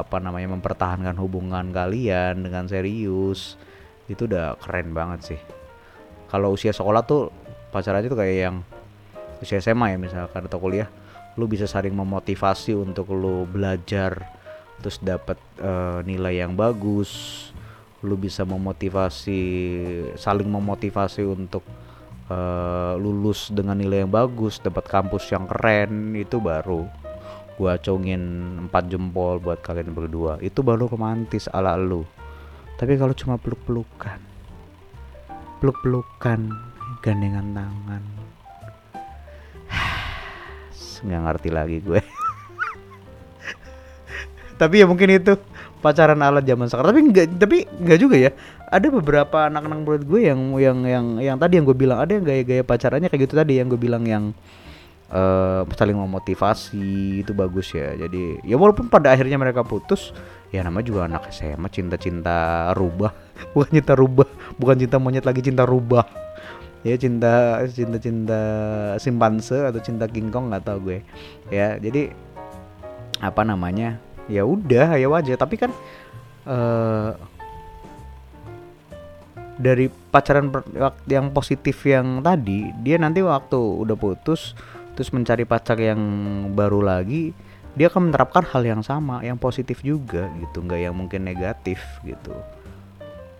apa 0.00 0.16
namanya 0.16 0.56
mempertahankan 0.56 1.16
hubungan 1.20 1.72
kalian 1.72 2.40
dengan 2.40 2.64
serius 2.64 3.60
itu 4.08 4.24
udah 4.24 4.56
keren 4.60 4.96
banget 4.96 5.36
sih. 5.36 5.40
Kalau 6.32 6.56
usia 6.56 6.72
sekolah 6.72 7.04
tuh 7.04 7.28
pacarannya 7.72 8.08
tuh 8.08 8.20
kayak 8.20 8.36
yang 8.48 8.56
usia 9.40 9.60
SMA 9.60 9.96
ya 9.96 9.98
misalkan 9.98 10.46
atau 10.46 10.62
kuliah 10.62 10.88
lu 11.34 11.48
bisa 11.48 11.64
saling 11.64 11.96
memotivasi 11.96 12.76
untuk 12.76 13.10
lu 13.16 13.48
belajar 13.48 14.20
terus 14.78 15.00
dapat 15.00 15.40
uh, 15.58 16.04
nilai 16.04 16.44
yang 16.44 16.52
bagus 16.52 17.10
lu 18.04 18.18
bisa 18.18 18.44
memotivasi 18.44 19.40
saling 20.18 20.50
memotivasi 20.50 21.24
untuk 21.24 21.64
uh, 22.28 22.94
lulus 23.00 23.48
dengan 23.48 23.78
nilai 23.78 24.04
yang 24.04 24.12
bagus 24.12 24.60
dapat 24.60 24.84
kampus 24.84 25.32
yang 25.32 25.48
keren 25.48 26.12
itu 26.18 26.36
baru 26.42 27.01
gua 27.62 27.78
acungin 27.78 28.18
empat 28.66 28.90
jempol 28.90 29.38
buat 29.38 29.62
kalian 29.62 29.94
berdua 29.94 30.42
itu 30.42 30.66
baru 30.66 30.90
romantis 30.90 31.46
ala 31.46 31.78
lu. 31.78 32.02
Tapi 32.74 32.98
kalau 32.98 33.14
cuma 33.14 33.38
peluk-pelukan 33.38 34.18
peluk-pelukan 35.62 36.50
gandengan 37.06 37.54
tangan. 37.54 38.02
Nggak 41.06 41.20
ngerti 41.22 41.48
lagi 41.54 41.78
gue. 41.78 42.02
Tapi 44.60 44.82
ya 44.82 44.90
mungkin 44.90 45.22
itu 45.22 45.38
pacaran 45.78 46.18
ala 46.18 46.42
zaman 46.42 46.66
sekarang. 46.66 46.90
Tapi 46.90 47.00
enggak 47.06 47.26
tapi 47.38 47.70
enggak 47.78 47.98
juga 48.02 48.18
ya. 48.18 48.34
Ada 48.74 48.90
beberapa 48.90 49.46
anak-anak 49.46 49.78
murid 49.86 50.02
gue 50.02 50.26
yang 50.26 50.50
yang 50.58 50.82
yang 50.82 51.06
yang 51.22 51.36
tadi 51.38 51.62
yang 51.62 51.64
gue 51.70 51.78
bilang 51.78 52.02
ada 52.02 52.10
yang 52.10 52.26
gaya-gaya 52.26 52.66
pacarannya 52.66 53.06
kayak 53.06 53.30
gitu 53.30 53.38
tadi 53.38 53.62
yang 53.62 53.70
gue 53.70 53.78
bilang 53.78 54.02
yang 54.02 54.34
uh, 55.12 55.62
saling 55.76 55.94
memotivasi 55.94 57.22
itu 57.22 57.32
bagus 57.36 57.70
ya. 57.76 57.94
Jadi 57.94 58.42
ya 58.42 58.56
walaupun 58.56 58.88
pada 58.88 59.12
akhirnya 59.12 59.36
mereka 59.36 59.62
putus 59.62 60.10
ya 60.50 60.64
nama 60.64 60.80
juga 60.80 61.06
anak 61.06 61.30
SMA 61.30 61.68
cinta-cinta 61.68 62.72
rubah. 62.74 63.12
Bukan 63.54 63.70
cinta 63.70 63.94
rubah 63.94 64.28
bukan 64.56 64.76
cinta 64.78 64.96
monyet 64.96 65.24
lagi 65.24 65.42
cinta 65.44 65.64
rubah. 65.66 66.06
Ya 66.82 66.98
cinta 66.98 67.62
cinta 67.70 67.98
cinta 68.02 68.40
simpanse 68.98 69.54
atau 69.54 69.78
cinta 69.78 70.10
kingkong 70.10 70.50
nggak 70.50 70.66
tahu 70.66 70.78
gue. 70.90 70.98
Ya 71.50 71.78
jadi 71.78 72.10
apa 73.22 73.46
namanya? 73.46 74.02
Ya 74.26 74.42
udah 74.42 74.98
ya 74.98 75.06
wajar. 75.10 75.38
Tapi 75.38 75.54
kan 75.58 75.70
uh, 76.46 77.14
dari 79.62 79.86
pacaran 79.88 80.50
yang 81.06 81.30
positif 81.30 81.86
yang 81.86 82.18
tadi 82.18 82.74
dia 82.82 82.98
nanti 82.98 83.22
waktu 83.22 83.58
udah 83.58 83.94
putus 83.94 84.58
terus 84.92 85.10
mencari 85.12 85.48
pacar 85.48 85.80
yang 85.80 86.00
baru 86.52 86.84
lagi 86.84 87.32
dia 87.72 87.88
akan 87.88 88.12
menerapkan 88.12 88.44
hal 88.44 88.62
yang 88.68 88.82
sama 88.84 89.24
yang 89.24 89.40
positif 89.40 89.80
juga 89.80 90.28
gitu 90.36 90.60
nggak 90.60 90.80
yang 90.84 90.94
mungkin 90.96 91.24
negatif 91.24 91.80
gitu. 92.04 92.36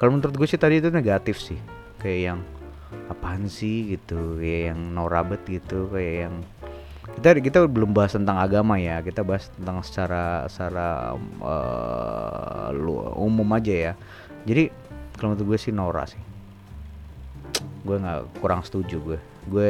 Kalau 0.00 0.10
menurut 0.16 0.34
gue 0.34 0.48
sih 0.48 0.56
tadi 0.56 0.80
itu 0.80 0.88
negatif 0.88 1.36
sih 1.36 1.60
kayak 2.00 2.20
yang 2.32 2.38
apaan 3.12 3.46
sih? 3.46 3.92
gitu 3.92 4.40
kayak 4.40 4.72
yang 4.72 4.80
norabet 4.96 5.40
gitu 5.44 5.92
kayak 5.92 6.28
yang 6.28 6.34
kita 7.20 7.28
kita 7.44 7.58
belum 7.68 7.92
bahas 7.92 8.16
tentang 8.16 8.40
agama 8.40 8.80
ya 8.80 9.04
kita 9.04 9.20
bahas 9.20 9.52
tentang 9.52 9.84
secara 9.84 10.48
secara 10.48 11.12
uh, 11.44 12.72
umum 13.20 13.46
aja 13.52 13.92
ya. 13.92 13.94
Jadi 14.48 14.72
kalau 15.20 15.36
menurut 15.36 15.54
gue 15.54 15.58
sih 15.60 15.76
Nora 15.76 16.08
sih 16.08 16.31
gue 17.82 17.96
nggak 17.98 18.38
kurang 18.38 18.62
setuju 18.62 18.96
gue 19.02 19.18
gue 19.50 19.68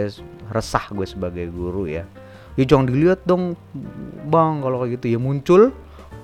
resah 0.53 0.85
gue 0.93 1.07
sebagai 1.09 1.49
guru 1.49 1.89
ya. 1.89 2.05
Ya 2.61 2.65
jangan 2.69 2.93
dilihat 2.93 3.25
dong 3.25 3.57
bang 4.29 4.61
kalau 4.61 4.85
kayak 4.85 5.01
gitu. 5.01 5.17
Ya 5.17 5.19
muncul 5.21 5.73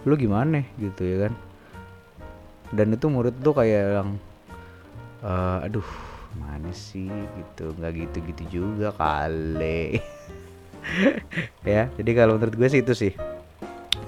lu 0.04 0.14
gimana? 0.16 0.64
gitu 0.76 1.00
ya 1.04 1.16
kan. 1.28 1.32
Dan 2.72 2.92
itu 2.92 3.08
murid 3.08 3.40
tuh 3.40 3.56
kayak 3.56 4.04
yang 4.04 4.10
uh, 5.24 5.64
aduh 5.64 5.86
mana 6.36 6.68
sih? 6.76 7.08
gitu. 7.08 7.72
Nggak 7.80 7.92
gitu-gitu 8.04 8.42
juga 8.60 8.92
kali. 8.92 9.96
Ya 11.68 11.92
jadi 12.00 12.10
kalau 12.16 12.40
menurut 12.40 12.56
gue 12.56 12.68
sih 12.70 12.80
itu 12.80 12.96
sih. 12.96 13.12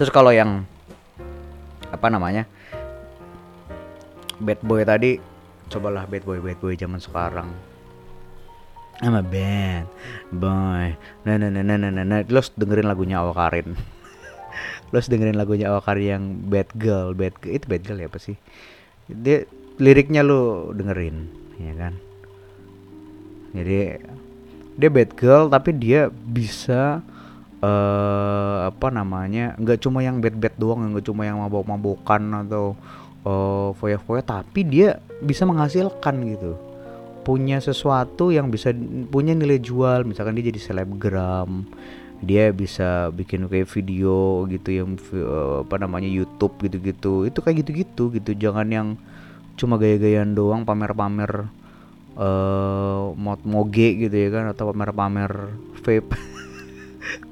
Terus 0.01 0.09
kalau 0.09 0.33
yang 0.33 0.65
apa 1.93 2.07
namanya 2.09 2.49
bad 4.41 4.65
boy 4.65 4.81
tadi 4.81 5.21
cobalah 5.71 6.05
bad 6.11 6.27
boy 6.27 6.43
bad 6.43 6.59
boy 6.59 6.75
zaman 6.75 6.99
sekarang. 6.99 7.49
Sama 9.01 9.23
band. 9.25 9.87
Boy. 10.35 10.99
Nah 11.25 11.35
nah 11.41 11.49
nah 11.49 11.63
nah 11.63 11.79
nah 11.79 11.89
nah, 11.89 12.05
nah. 12.05 12.21
lo 12.27 12.43
dengerin 12.59 12.91
lagunya 12.91 13.23
Awakarin 13.23 13.73
lo 14.91 14.99
dengerin 15.15 15.39
lagunya 15.39 15.71
Awakarin 15.73 16.07
yang 16.07 16.25
bad 16.51 16.69
girl. 16.77 17.15
Bad 17.15 17.39
girl 17.39 17.55
itu 17.55 17.65
bad 17.71 17.83
girl 17.87 18.03
ya 18.03 18.11
apa 18.11 18.19
sih? 18.19 18.37
Dia 19.09 19.47
liriknya 19.81 20.27
lo 20.27 20.75
dengerin 20.75 21.17
ya 21.63 21.75
kan? 21.79 21.95
Jadi 23.55 23.79
dia 24.77 24.91
bad 24.91 25.11
girl 25.17 25.47
tapi 25.49 25.71
dia 25.77 26.11
bisa 26.11 27.01
uh, 27.61 28.59
apa 28.69 28.89
namanya 28.89 29.55
nggak 29.61 29.81
cuma 29.81 30.01
yang 30.01 30.19
bad 30.19 30.37
bad 30.37 30.55
doang 30.57 30.93
nggak 30.93 31.07
cuma 31.07 31.29
yang 31.29 31.41
mabok 31.41 31.69
mabokan 31.69 32.47
atau 32.47 32.75
uh, 33.25 33.77
foya 33.77 33.99
foya 34.01 34.23
tapi 34.25 34.65
dia 34.65 35.01
bisa 35.21 35.45
menghasilkan 35.45 36.15
gitu. 36.29 36.57
Punya 37.21 37.61
sesuatu 37.61 38.33
yang 38.33 38.49
bisa 38.49 38.73
punya 39.13 39.37
nilai 39.37 39.61
jual. 39.61 40.09
Misalkan 40.09 40.37
dia 40.37 40.49
jadi 40.49 40.61
selebgram 40.61 41.69
dia 42.21 42.53
bisa 42.53 43.09
bikin 43.17 43.49
kayak 43.49 43.65
video 43.73 44.45
gitu 44.45 44.69
yang 44.77 45.01
uh, 45.17 45.65
apa 45.65 45.81
namanya 45.81 46.09
YouTube 46.09 46.61
gitu-gitu. 46.61 47.25
Itu 47.25 47.41
kayak 47.41 47.65
gitu-gitu 47.65 48.13
gitu. 48.13 48.31
Jangan 48.37 48.69
yang 48.69 48.89
cuma 49.57 49.77
gaya-gayaan 49.77 50.37
doang 50.37 50.65
pamer-pamer 50.65 51.49
uh, 52.17 53.13
moge 53.45 53.89
gitu 54.09 54.17
ya 54.17 54.29
kan 54.33 54.45
atau 54.53 54.73
pamer-pamer 54.73 55.33
vape. 55.81 56.13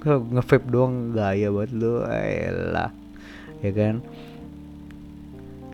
Nge-vape 0.33 0.67
doang 0.73 1.13
gaya 1.13 1.53
buat 1.53 1.69
lu 1.69 2.05
lah. 2.73 2.93
Ya 3.61 3.73
kan 3.77 4.01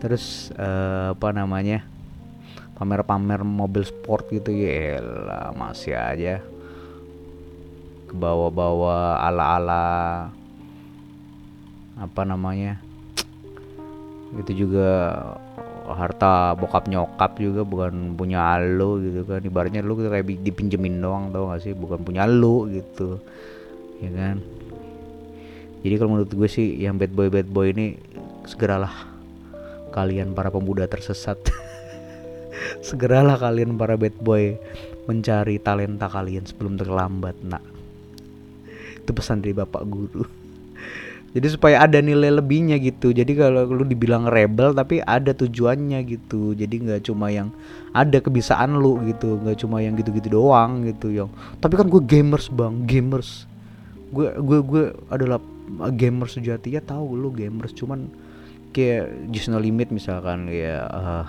terus 0.05 0.53
uh, 0.61 1.17
apa 1.17 1.33
namanya 1.33 1.81
pamer-pamer 2.77 3.41
mobil 3.41 3.89
sport 3.89 4.29
gitu 4.29 4.53
ya 4.53 5.01
masih 5.57 5.97
aja. 5.97 6.45
Ke 8.05 8.13
bawah-bawah 8.13 9.17
ala-ala 9.25 10.29
apa 11.97 12.23
namanya 12.29 12.77
itu 14.37 14.67
juga 14.67 14.91
harta 15.89 16.59
bokap 16.59 16.91
nyokap 16.91 17.39
juga 17.41 17.65
bukan 17.65 18.13
punya 18.13 18.61
lo 18.61 19.01
gitu 19.01 19.25
kan. 19.25 19.41
Ibaratnya 19.41 19.81
lu 19.81 19.97
kayak 19.97 20.29
dipinjemin 20.45 21.01
doang 21.01 21.33
tau 21.33 21.49
gak 21.49 21.65
sih? 21.65 21.73
Bukan 21.73 22.05
punya 22.05 22.29
lo 22.29 22.69
gitu 22.69 23.17
ya 24.05 24.13
kan? 24.13 24.37
Jadi 25.81 25.95
kalau 25.97 26.11
menurut 26.13 26.29
gue 26.29 26.49
sih 26.53 26.85
yang 26.85 27.01
bad 27.01 27.17
boy 27.17 27.33
bad 27.33 27.49
boy 27.49 27.73
ini 27.73 27.97
segeralah 28.45 29.14
kalian 29.95 30.35
para 30.35 30.51
pemuda 30.51 30.91
tersesat. 30.91 31.39
Segeralah 32.89 33.39
kalian 33.39 33.79
para 33.79 33.95
bad 33.95 34.19
boy 34.19 34.59
mencari 35.07 35.63
talenta 35.63 36.11
kalian 36.11 36.43
sebelum 36.43 36.75
terlambat 36.75 37.39
nak. 37.47 37.63
Itu 38.99 39.15
pesan 39.15 39.47
dari 39.47 39.55
bapak 39.55 39.83
guru. 39.87 40.27
Jadi 41.35 41.51
supaya 41.51 41.83
ada 41.83 41.99
nilai 41.99 42.31
lebihnya 42.31 42.79
gitu. 42.79 43.11
Jadi 43.11 43.35
kalau 43.35 43.67
lu 43.67 43.83
dibilang 43.83 44.31
rebel 44.31 44.71
tapi 44.71 45.03
ada 45.03 45.35
tujuannya 45.35 45.99
gitu. 46.07 46.55
Jadi 46.55 46.75
nggak 46.87 47.11
cuma 47.11 47.27
yang 47.27 47.51
ada 47.91 48.23
kebiasaan 48.23 48.79
lu 48.79 49.03
gitu. 49.11 49.43
Nggak 49.43 49.67
cuma 49.67 49.83
yang 49.83 49.99
gitu-gitu 49.99 50.39
doang 50.39 50.87
gitu 50.87 51.11
yang 51.11 51.29
tapi 51.59 51.75
kan 51.75 51.91
gue 51.91 52.03
gamers 52.07 52.47
bang. 52.55 52.87
Gamers. 52.87 53.51
Gue 54.15 54.31
gue 54.31 54.59
gue 54.63 54.85
adalah 55.11 55.43
gamers 55.91 56.39
sejati. 56.39 56.79
Ya 56.79 56.83
tahu 56.87 57.19
lu 57.19 57.35
gamers 57.35 57.75
cuman 57.75 58.07
kayak 58.75 59.31
just 59.31 59.47
no 59.49 59.63
limit 59.63 59.95
misalkan 59.95 60.51
ya 60.51 60.83
uh, 60.91 61.25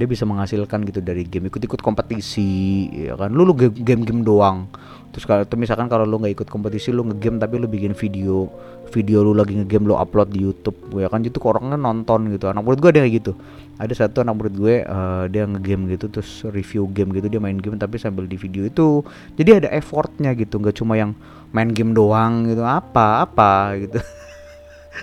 dia 0.00 0.08
bisa 0.08 0.24
menghasilkan 0.24 0.80
gitu 0.88 1.04
dari 1.04 1.28
game 1.28 1.52
ikut-ikut 1.52 1.84
kompetisi 1.84 2.88
ya 2.88 3.20
kan? 3.20 3.36
Lu 3.36 3.44
lu 3.44 3.52
game-game 3.52 4.24
doang. 4.24 4.64
Terus 5.12 5.28
kalau 5.28 5.44
misalkan 5.60 5.92
kalau 5.92 6.08
lu 6.08 6.16
nggak 6.22 6.40
ikut 6.40 6.48
kompetisi 6.48 6.88
lu 6.88 7.04
ngegame 7.04 7.36
tapi 7.36 7.60
lu 7.60 7.68
bikin 7.68 7.92
video 7.92 8.48
video 8.94 9.20
lu 9.20 9.36
lagi 9.36 9.60
ngegame 9.60 9.90
lu 9.90 9.98
upload 10.00 10.32
di 10.32 10.40
YouTube 10.40 10.78
ya 10.96 11.12
kan? 11.12 11.20
Itu 11.20 11.36
orangnya 11.44 11.76
nonton 11.76 12.32
gitu. 12.32 12.48
Anak 12.48 12.64
murid 12.64 12.80
gue 12.80 12.90
ada 12.96 13.00
kayak 13.04 13.14
gitu. 13.20 13.32
Ada 13.76 14.06
satu 14.06 14.24
anak 14.24 14.34
murid 14.40 14.54
gue 14.56 14.74
uh, 14.88 15.28
dia 15.28 15.44
ngegame 15.44 15.92
gitu 15.92 16.08
terus 16.08 16.48
review 16.48 16.88
game 16.88 17.12
gitu 17.12 17.28
dia 17.28 17.40
main 17.42 17.60
game 17.60 17.76
tapi 17.76 18.00
sambil 18.00 18.24
di 18.24 18.40
video 18.40 18.64
itu. 18.64 19.04
Jadi 19.36 19.66
ada 19.66 19.68
effortnya 19.68 20.32
gitu 20.32 20.56
nggak 20.62 20.80
cuma 20.80 20.96
yang 20.96 21.12
main 21.52 21.68
game 21.76 21.92
doang 21.92 22.48
gitu. 22.48 22.64
Apa 22.64 23.28
apa 23.28 23.76
gitu. 23.76 24.00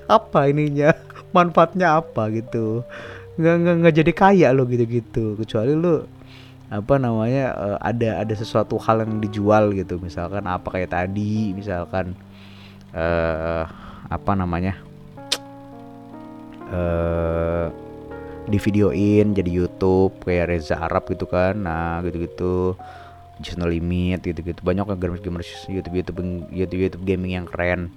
Apa 0.09 0.51
ininya 0.51 0.93
manfaatnya 1.37 2.01
apa 2.01 2.33
gitu. 2.33 2.81
Nggak 3.37 3.55
nggak 3.61 3.75
nggak 3.85 3.95
jadi 4.01 4.11
kaya 4.17 4.47
lo 4.49 4.65
gitu 4.65 4.85
gitu 4.89 5.25
kecuali 5.37 5.77
lu 5.77 6.01
apa 6.67 6.99
namanya 6.99 7.45
uh, 7.55 7.77
ada 7.79 8.25
ada 8.25 8.33
sesuatu 8.33 8.75
hal 8.81 9.05
yang 9.05 9.21
dijual 9.21 9.69
gitu. 9.77 10.01
Misalkan 10.01 10.49
apa 10.49 10.67
kayak 10.73 10.91
tadi 10.91 11.53
misalkan 11.53 12.17
uh, 12.97 13.63
apa 14.09 14.31
namanya 14.33 14.75
uh, 16.73 17.69
di 18.47 18.57
videoin 18.57 19.35
jadi 19.35 19.51
YouTube 19.51 20.23
kayak 20.23 20.49
Reza 20.49 20.81
Arab 20.81 21.05
gitu 21.07 21.29
kan. 21.29 21.61
Nah 21.61 22.01
gitu-gitu. 22.01 22.73
Just 23.37 23.61
no 23.61 23.69
limit 23.69 24.25
gitu-gitu. 24.25 24.65
Banyak 24.65 24.97
gamers 24.97 25.21
gamers 25.21 25.49
YouTube 25.69 26.01
YouTube 26.01 26.49
YouTube 26.49 26.81
YouTube 26.89 27.05
gaming 27.05 27.37
yang 27.37 27.45
keren 27.45 27.93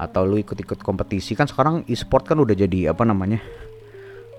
atau 0.00 0.24
lu 0.24 0.40
ikut-ikut 0.40 0.80
kompetisi. 0.80 1.36
Kan 1.36 1.44
sekarang 1.44 1.84
e-sport 1.84 2.24
kan 2.24 2.40
udah 2.40 2.56
jadi 2.56 2.96
apa 2.96 3.04
namanya 3.04 3.44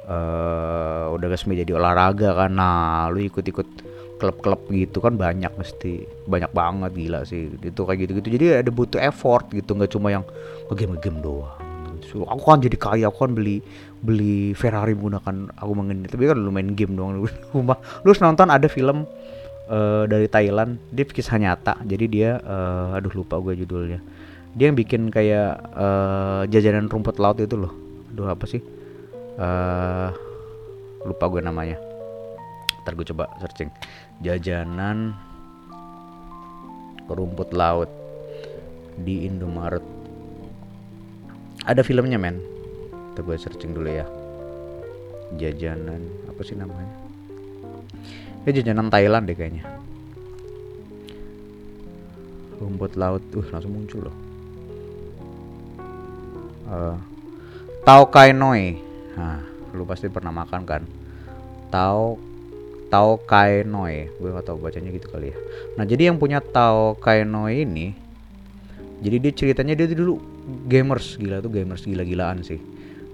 uh, 0.09 1.13
udah 1.13 1.27
resmi 1.29 1.53
jadi 1.53 1.77
olahraga 1.77 2.33
kan. 2.33 2.57
Nah 2.57 3.05
lu 3.13 3.21
ikut-ikut 3.21 3.93
klub-klub 4.17 4.69
gitu 4.69 5.01
kan 5.01 5.17
banyak 5.17 5.49
mesti 5.53 6.05
banyak 6.25 6.49
banget 6.49 6.91
gila 6.97 7.21
sih. 7.21 7.53
Itu 7.61 7.85
kayak 7.85 8.09
gitu-gitu. 8.09 8.27
Jadi 8.41 8.45
ada 8.65 8.71
butuh 8.73 8.97
effort 8.97 9.53
gitu 9.53 9.77
nggak 9.77 9.93
cuma 9.93 10.09
yang 10.09 10.25
game-game 10.73 11.21
doang. 11.21 11.53
So, 12.01 12.25
aku 12.25 12.43
kan 12.43 12.59
jadi 12.59 12.77
kaya 12.81 13.05
aku 13.07 13.29
kan 13.29 13.37
beli 13.37 13.61
beli 14.01 14.57
Ferrari 14.57 14.97
menggunakan 14.97 15.53
aku 15.53 15.71
mengen 15.77 16.09
tapi 16.09 16.25
kan 16.25 16.35
lu 16.41 16.49
main 16.49 16.73
game 16.73 16.97
doang 16.97 17.29
rumah. 17.53 17.77
Lu 18.01 18.11
nonton 18.17 18.49
ada 18.49 18.65
film 18.65 19.05
uh, 19.69 20.03
dari 20.09 20.25
Thailand. 20.25 20.81
Dia 20.89 21.05
kisah 21.05 21.37
nyata. 21.37 21.77
Jadi 21.85 22.05
dia 22.09 22.41
uh, 22.41 22.97
aduh 22.97 23.13
lupa 23.13 23.37
gue 23.37 23.63
judulnya 23.63 24.01
dia 24.51 24.67
yang 24.67 24.75
bikin 24.75 25.07
kayak 25.07 25.63
uh, 25.71 26.43
jajanan 26.51 26.91
rumput 26.91 27.15
laut 27.23 27.39
itu 27.39 27.55
loh. 27.55 27.71
Aduh 28.11 28.27
apa 28.27 28.43
sih? 28.43 28.59
Uh, 29.39 30.11
lupa 31.07 31.31
gue 31.31 31.39
namanya. 31.39 31.79
Ntar 32.83 32.99
gue 32.99 33.07
coba 33.15 33.31
searching. 33.39 33.71
Jajanan 34.19 35.15
rumput 37.07 37.55
laut 37.55 37.87
di 38.99 39.23
Indomaret. 39.23 39.83
Ada 41.63 41.79
filmnya 41.87 42.19
men. 42.19 42.43
Ntar 43.15 43.23
gue 43.23 43.35
searching 43.39 43.71
dulu 43.71 43.87
ya. 43.87 44.03
Jajanan 45.39 46.03
apa 46.27 46.41
sih 46.43 46.59
namanya? 46.59 46.91
Ya 48.43 48.51
jajanan 48.51 48.91
Thailand 48.91 49.31
deh 49.31 49.37
kayaknya. 49.39 49.63
Rumput 52.59 52.99
laut 52.99 53.23
uh 53.31 53.47
langsung 53.47 53.79
muncul 53.79 54.11
loh 54.11 54.30
uh, 56.71 56.95
Tao 57.83 58.03
Kai 58.07 58.31
Noi. 58.31 58.79
Nah 59.19 59.43
lu 59.75 59.83
pasti 59.83 60.07
pernah 60.07 60.31
makan 60.31 60.61
kan? 60.63 60.83
Tao 61.67 62.15
Tao 62.87 63.11
Kai 63.19 63.67
Noi. 63.67 64.07
Gue 64.17 64.31
gak 64.31 64.47
tau 64.47 64.57
bacanya 64.57 64.89
gitu 64.95 65.11
kali 65.11 65.35
ya. 65.35 65.37
Nah 65.75 65.83
jadi 65.83 66.09
yang 66.11 66.17
punya 66.17 66.39
Tao 66.39 66.95
Kai 66.97 67.27
Noi 67.27 67.67
ini 67.67 67.87
jadi 69.01 69.17
dia 69.17 69.33
ceritanya 69.33 69.73
dia 69.75 69.91
dulu 69.91 70.21
gamers. 70.69 71.19
Gila 71.19 71.43
tuh 71.43 71.51
gamers 71.51 71.83
gila-gilaan 71.83 72.45
sih. 72.45 72.61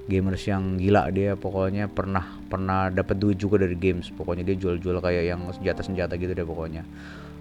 Gamers 0.08 0.43
yang 0.48 0.80
gila 0.80 1.12
dia 1.12 1.36
pokoknya 1.36 1.91
pernah 1.91 2.24
pernah 2.48 2.88
dapat 2.88 3.15
duit 3.20 3.39
juga 3.39 3.63
dari 3.63 3.76
games. 3.76 4.12
Pokoknya 4.12 4.43
dia 4.48 4.56
jual-jual 4.56 5.00
kayak 5.00 5.24
yang 5.24 5.41
senjata-senjata 5.52 6.20
gitu 6.20 6.32
deh 6.36 6.48
pokoknya. 6.48 6.84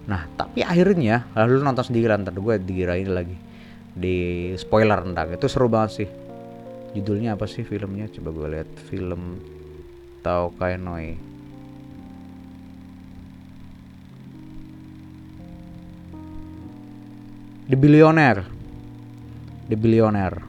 Nah 0.07 0.23
tapi 0.39 0.63
akhirnya 0.63 1.27
lalu 1.35 1.59
nonton 1.59 1.91
sendiri 1.91 2.07
ntar 2.15 2.31
gue 2.31 2.55
dikirain 2.63 3.11
lagi 3.11 3.46
di 3.97 4.53
spoiler 4.61 5.01
ntar. 5.09 5.33
Itu 5.33 5.49
seru 5.49 5.67
banget 5.67 5.91
sih. 6.05 6.09
Judulnya 6.93 7.33
apa 7.33 7.49
sih 7.49 7.65
filmnya? 7.65 8.05
Coba 8.13 8.29
gue 8.31 8.47
lihat. 8.53 8.69
Film 8.87 9.41
Tao 10.21 10.53
Kainoi 10.55 11.27
The 17.67 17.75
Billionaire. 17.75 18.47
The 19.67 19.75
Billionaire. 19.75 20.39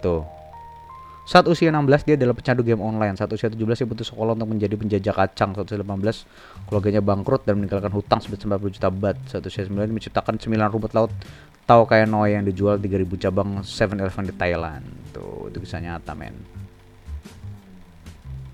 Tuh. 0.00 0.24
Saat 1.28 1.44
usia 1.52 1.68
16 1.68 2.08
dia 2.08 2.16
adalah 2.16 2.32
pecandu 2.32 2.64
game 2.64 2.80
online. 2.80 3.12
Saat 3.20 3.36
usia 3.36 3.52
17 3.52 3.60
dia 3.60 3.84
putus 3.84 4.08
sekolah 4.08 4.32
untuk 4.32 4.48
menjadi 4.48 4.72
penjajah 4.80 5.12
kacang. 5.12 5.52
Saat 5.52 5.68
usia 5.68 5.84
18 5.84 6.57
keluarganya 6.68 7.00
bangkrut 7.00 7.48
dan 7.48 7.56
meninggalkan 7.56 7.90
hutang 7.90 8.20
sebesar 8.20 8.60
90 8.60 8.76
juta 8.76 8.88
usia 9.48 9.64
9 9.64 9.72
dia 9.72 9.88
menciptakan 9.88 10.36
9 10.36 10.52
rumput 10.68 10.92
laut 10.92 11.12
tahu 11.68 11.84
kayak 11.84 12.08
Noe 12.08 12.32
yang 12.32 12.44
dijual 12.48 12.80
3000 12.80 13.04
cabang 13.28 13.60
7-Eleven 13.60 14.24
di 14.32 14.34
Thailand. 14.36 14.84
Tuh, 15.12 15.52
itu 15.52 15.60
bisa 15.60 15.76
nyata 15.76 16.16
men. 16.16 16.32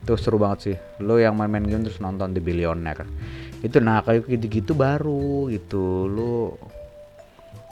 Tuh 0.02 0.18
seru 0.18 0.36
banget 0.36 0.58
sih. 0.58 0.76
Lo 0.98 1.22
yang 1.22 1.38
main-main 1.38 1.62
game 1.62 1.86
terus 1.86 2.02
nonton 2.02 2.34
The 2.34 2.42
Billionaire. 2.42 3.06
Itu 3.62 3.78
nah 3.78 4.02
kayak 4.02 4.26
gitu-gitu 4.26 4.74
baru 4.74 5.46
gitu. 5.46 6.10
Lo 6.10 6.58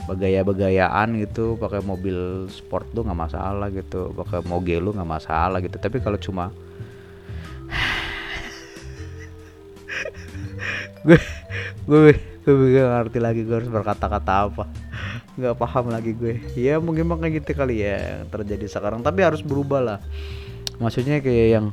begaya-begayaan 0.02 1.14
gitu 1.22 1.54
pakai 1.58 1.78
mobil 1.82 2.50
sport 2.50 2.90
tuh 2.90 3.06
nggak 3.06 3.20
masalah 3.22 3.70
gitu 3.70 4.10
pakai 4.10 4.42
moge 4.42 4.74
lu 4.82 4.90
nggak 4.90 5.06
masalah 5.06 5.62
gitu 5.62 5.78
tapi 5.78 6.02
kalau 6.02 6.18
cuma 6.18 6.50
gue 11.02 11.18
gue 11.86 12.14
gue 12.42 12.68
gak 12.78 12.90
ngerti 13.06 13.18
lagi 13.22 13.40
gue 13.46 13.56
harus 13.58 13.70
berkata-kata 13.70 14.32
apa. 14.50 14.64
Nggak 15.38 15.54
paham 15.58 15.94
lagi 15.94 16.12
gue. 16.14 16.42
Ya 16.58 16.78
mungkin 16.82 17.08
kayak 17.08 17.42
gitu 17.42 17.58
kali 17.58 17.82
ya 17.82 18.22
yang 18.22 18.28
terjadi 18.30 18.66
sekarang. 18.66 19.00
Tapi 19.00 19.20
harus 19.22 19.40
berubah 19.42 19.80
lah. 19.80 19.98
Maksudnya 20.82 21.22
kayak 21.22 21.48
yang 21.58 21.66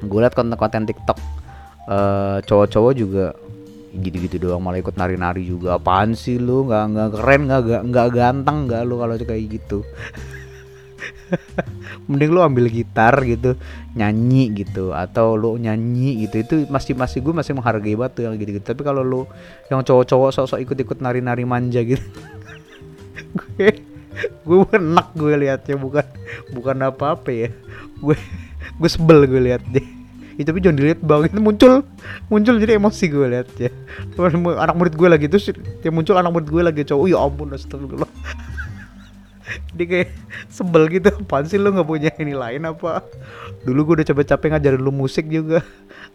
gue 0.00 0.20
liat 0.20 0.32
konten-konten 0.32 0.88
TikTok 0.88 1.18
uh, 1.88 2.40
cowok-cowok 2.44 2.92
juga 2.96 3.26
gitu-gitu 3.90 4.38
doang 4.38 4.62
malah 4.62 4.80
ikut 4.80 4.96
nari-nari 4.96 5.44
juga. 5.44 5.76
Apaan 5.76 6.16
sih 6.16 6.40
lu? 6.40 6.68
Nggak 6.68 6.84
nggak 6.96 7.08
keren 7.18 7.40
nggak 7.48 7.82
nggak 7.90 8.08
ganteng 8.16 8.58
nggak 8.70 8.82
lu 8.88 8.94
kalau 8.96 9.14
kayak 9.18 9.44
gitu 9.60 9.84
mending 12.10 12.30
lu 12.30 12.40
ambil 12.44 12.66
gitar 12.68 13.14
gitu 13.24 13.56
nyanyi 13.96 14.52
gitu 14.64 14.92
atau 14.92 15.34
lu 15.34 15.56
nyanyi 15.56 16.26
gitu. 16.26 16.36
Itu 16.40 16.54
masih 16.68 16.96
masih 16.96 17.24
gue 17.24 17.34
masih 17.34 17.52
menghargai 17.56 17.96
banget 17.96 18.12
tuh 18.16 18.22
yang 18.28 18.34
gitu 18.36 18.60
gitu 18.60 18.66
tapi 18.66 18.82
kalau 18.84 19.02
lu 19.04 19.20
yang 19.72 19.82
cowok-cowok 19.82 20.30
sok-sok 20.34 20.60
ikut-ikut 20.64 20.98
nari-nari 21.02 21.44
manja 21.48 21.80
gitu 21.82 22.00
gue 23.38 23.68
gue 24.44 24.62
enak 24.76 25.06
gue 25.16 25.34
liatnya. 25.34 25.76
Bukan 25.80 26.06
bukan 26.52 26.76
apa-apa 26.86 27.30
ya. 27.32 27.48
Gue 27.98 28.16
gue 28.76 28.90
sebel 28.90 29.28
gue 29.28 29.40
liat 29.40 29.64
deh 29.68 30.00
itu 30.40 30.48
tapi 30.48 30.64
jangan 30.64 30.76
dilihat 30.80 31.00
bang. 31.04 31.28
Itu 31.28 31.40
muncul 31.44 31.72
muncul 32.32 32.54
jadi 32.56 32.80
emosi 32.80 33.04
gue 33.12 33.26
lihat 33.28 33.48
ya 33.60 33.70
anak 34.56 34.74
murid 34.80 34.94
gue 34.96 35.08
lagi 35.12 35.26
terus 35.28 35.52
yang 35.84 35.92
muncul 35.92 36.16
anak 36.16 36.32
murid 36.32 36.48
gue 36.48 36.62
lagi 36.64 36.82
cowok. 36.88 37.06
Ya 37.12 37.18
ampun 37.20 37.52
astagfirullah 37.52 38.08
dia 39.74 39.86
kayak 39.86 40.10
sebel 40.48 40.86
gitu. 40.90 41.10
Apaan 41.10 41.46
sih 41.46 41.58
lu 41.58 41.70
nggak 41.74 41.88
punya 41.88 42.10
ini 42.18 42.34
lain 42.34 42.66
apa? 42.66 43.04
Dulu 43.66 43.80
gue 43.86 43.94
udah 44.00 44.06
capek-capek 44.06 44.56
ngajarin 44.56 44.82
lu 44.82 44.92
musik 44.94 45.26
juga. 45.26 45.64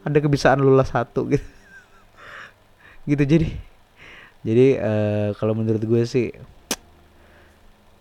Ada 0.05 0.21
kebiasaan 0.21 0.61
lu 0.61 0.75
lah 0.75 0.87
satu 0.87 1.27
gitu. 1.31 1.45
Gitu 3.05 3.23
jadi 3.23 3.47
jadi 4.45 4.67
uh, 4.77 5.29
kalau 5.41 5.57
menurut 5.57 5.81
gue 5.81 6.03
sih 6.05 6.29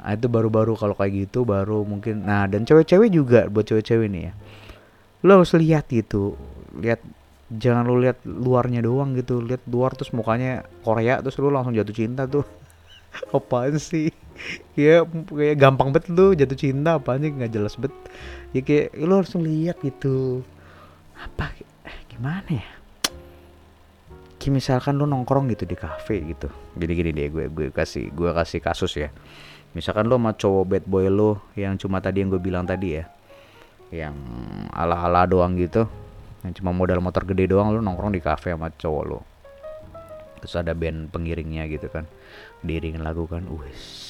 nah 0.05 0.13
itu 0.13 0.29
baru-baru 0.29 0.77
kalau 0.77 0.93
kayak 0.93 1.33
gitu 1.33 1.49
baru 1.49 1.81
mungkin 1.81 2.29
nah 2.29 2.45
dan 2.45 2.69
cewek-cewek 2.69 3.09
juga 3.09 3.49
buat 3.49 3.65
cewek-cewek 3.65 4.09
nih 4.13 4.23
ya. 4.29 4.33
Lo 5.25 5.41
harus 5.41 5.57
lihat 5.57 5.89
gitu 5.89 6.37
lihat 6.77 7.01
jangan 7.49 7.89
lo 7.89 7.97
lihat 7.97 8.21
luarnya 8.29 8.85
doang 8.85 9.17
gitu 9.17 9.41
lihat 9.41 9.65
luar 9.65 9.97
terus 9.97 10.13
mukanya 10.13 10.69
Korea 10.85 11.25
terus 11.25 11.41
lo 11.41 11.49
langsung 11.49 11.73
jatuh 11.73 11.97
cinta 11.97 12.29
tuh. 12.29 12.45
Apaan 13.37 13.81
sih 13.81 14.13
ya 14.75 15.07
kayak 15.07 15.57
gampang 15.57 15.95
bet 15.95 16.11
lo 16.11 16.35
jatuh 16.35 16.59
cinta 16.59 16.99
apa 16.99 17.17
sih 17.19 17.31
nggak 17.31 17.53
jelas 17.53 17.75
bet. 17.79 17.95
Ya 18.55 18.61
kayak 18.63 18.95
lo 18.99 19.23
harus 19.23 19.35
lihat 19.39 19.81
gitu. 19.83 20.43
Apa 21.19 21.55
eh, 21.87 21.99
gimana 22.11 22.49
ya? 22.51 22.69
Kayak 24.39 24.53
misalkan 24.61 25.01
lo 25.01 25.07
nongkrong 25.09 25.51
gitu 25.55 25.65
di 25.65 25.79
kafe 25.79 26.21
gitu. 26.23 26.51
Jadi 26.77 26.93
gini 26.93 27.11
deh 27.15 27.27
gue 27.31 27.45
gue 27.49 27.67
kasih 27.73 28.13
gue 28.13 28.31
kasih 28.35 28.61
kasus 28.61 28.93
ya. 28.99 29.09
Misalkan 29.75 30.07
lo 30.07 30.21
sama 30.21 30.37
cowok 30.37 30.65
bad 30.69 30.85
boy 30.87 31.11
lo 31.11 31.43
yang 31.59 31.75
cuma 31.81 31.99
tadi 31.99 32.23
yang 32.23 32.31
gue 32.31 32.43
bilang 32.43 32.69
tadi 32.69 33.01
ya. 33.01 33.05
Yang 33.91 34.15
ala-ala 34.75 35.27
doang 35.27 35.57
gitu. 35.57 35.87
Yang 36.45 36.61
cuma 36.61 36.77
modal 36.77 37.01
motor 37.01 37.25
gede 37.25 37.49
doang 37.49 37.73
lu 37.73 37.81
nongkrong 37.81 38.13
di 38.13 38.21
kafe 38.21 38.53
sama 38.53 38.69
cowok 38.69 39.03
lu. 39.09 39.19
Terus 40.45 40.61
ada 40.61 40.77
band 40.77 41.09
pengiringnya 41.09 41.65
gitu 41.73 41.89
kan. 41.89 42.05
Diiringin 42.61 43.01
lagu 43.01 43.25
kan 43.25 43.49
wes 43.49 44.04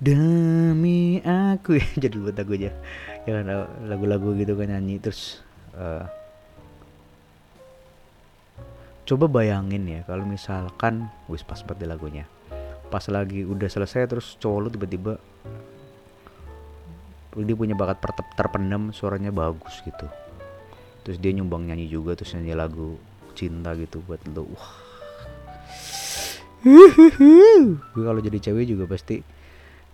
demi 0.00 1.20
aku. 1.20 1.76
Jadi 2.02 2.16
buat 2.16 2.34
lagu 2.34 2.56
aja. 2.56 2.72
Ya 3.28 3.30
kan 3.36 3.46
lagu-lagu 3.86 4.32
gitu 4.34 4.56
kan 4.56 4.72
nyanyi. 4.72 4.96
Terus 4.98 5.44
uh, 5.76 6.08
coba 9.04 9.28
bayangin 9.28 9.84
ya 9.86 10.00
kalau 10.08 10.24
misalkan 10.24 11.12
wis 11.28 11.44
pas 11.44 11.60
banget 11.62 11.86
lagunya. 11.86 12.24
Pas 12.90 13.04
lagi 13.06 13.46
udah 13.46 13.68
selesai 13.70 14.08
terus 14.10 14.34
cowok 14.42 14.58
lu 14.58 14.68
tiba-tiba 14.72 15.12
dia 17.30 17.54
punya 17.54 17.78
bakat 17.78 18.02
terpendam 18.34 18.90
suaranya 18.90 19.30
bagus 19.30 19.78
gitu. 19.86 20.08
Terus 21.06 21.22
dia 21.22 21.30
nyumbang 21.30 21.70
nyanyi 21.70 21.86
juga 21.86 22.18
terus 22.18 22.34
nyanyi 22.34 22.58
lagu 22.58 22.98
cinta 23.38 23.70
gitu 23.78 24.02
buat 24.02 24.18
lo 24.34 24.48
wah. 24.50 24.72
Kalau 27.94 28.20
jadi 28.20 28.38
cewek 28.50 28.68
juga 28.68 28.84
pasti 28.90 29.22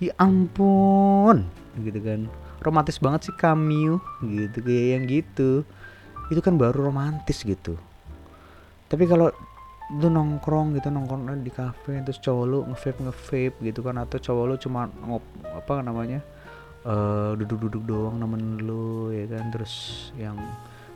ya 0.03 0.12
ampun. 0.20 1.47
Gitu 1.80 2.01
kan. 2.01 2.28
Romantis 2.61 3.01
banget 3.01 3.30
sih 3.30 3.34
Camille. 3.36 4.01
Gitu 4.24 4.59
kayak 4.61 4.86
yang 4.97 5.05
gitu. 5.09 5.64
Itu 6.32 6.40
kan 6.42 6.59
baru 6.59 6.90
romantis 6.90 7.47
gitu. 7.47 7.78
Tapi 8.86 9.07
kalau 9.07 9.30
lu 9.86 10.11
nongkrong 10.11 10.74
gitu 10.74 10.90
nongkrong 10.90 11.47
di 11.47 11.53
kafe 11.55 12.03
terus 12.03 12.18
cowok 12.18 12.44
lu 12.51 12.59
nge-vape 12.66 13.07
nge-vape 13.07 13.57
gitu 13.62 13.86
kan 13.86 14.03
atau 14.03 14.18
cowok 14.18 14.44
lu 14.51 14.55
cuma 14.59 14.90
ngop 14.90 15.22
apa 15.47 15.78
namanya 15.78 16.18
eh 16.82 17.30
duduk-duduk 17.38 17.86
doang 17.86 18.18
nemen 18.18 18.66
lu 18.66 19.14
ya 19.14 19.30
kan 19.30 19.47
terus 19.55 20.11
yang 20.18 20.34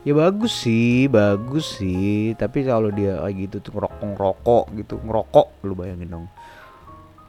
ya 0.03 0.11
bagus 0.11 0.67
sih 0.67 1.07
bagus 1.07 1.79
sih. 1.79 2.35
Tapi 2.35 2.67
kalau 2.67 2.91
dia 2.91 3.23
kayak 3.23 3.35
gitu 3.47 3.55
tuh 3.63 3.79
ngerokok 3.79 4.03
ngerokok 4.11 4.65
gitu 4.75 4.95
ngerokok 5.07 5.47
lu 5.63 5.73
bayangin 5.75 6.11
dong 6.11 6.27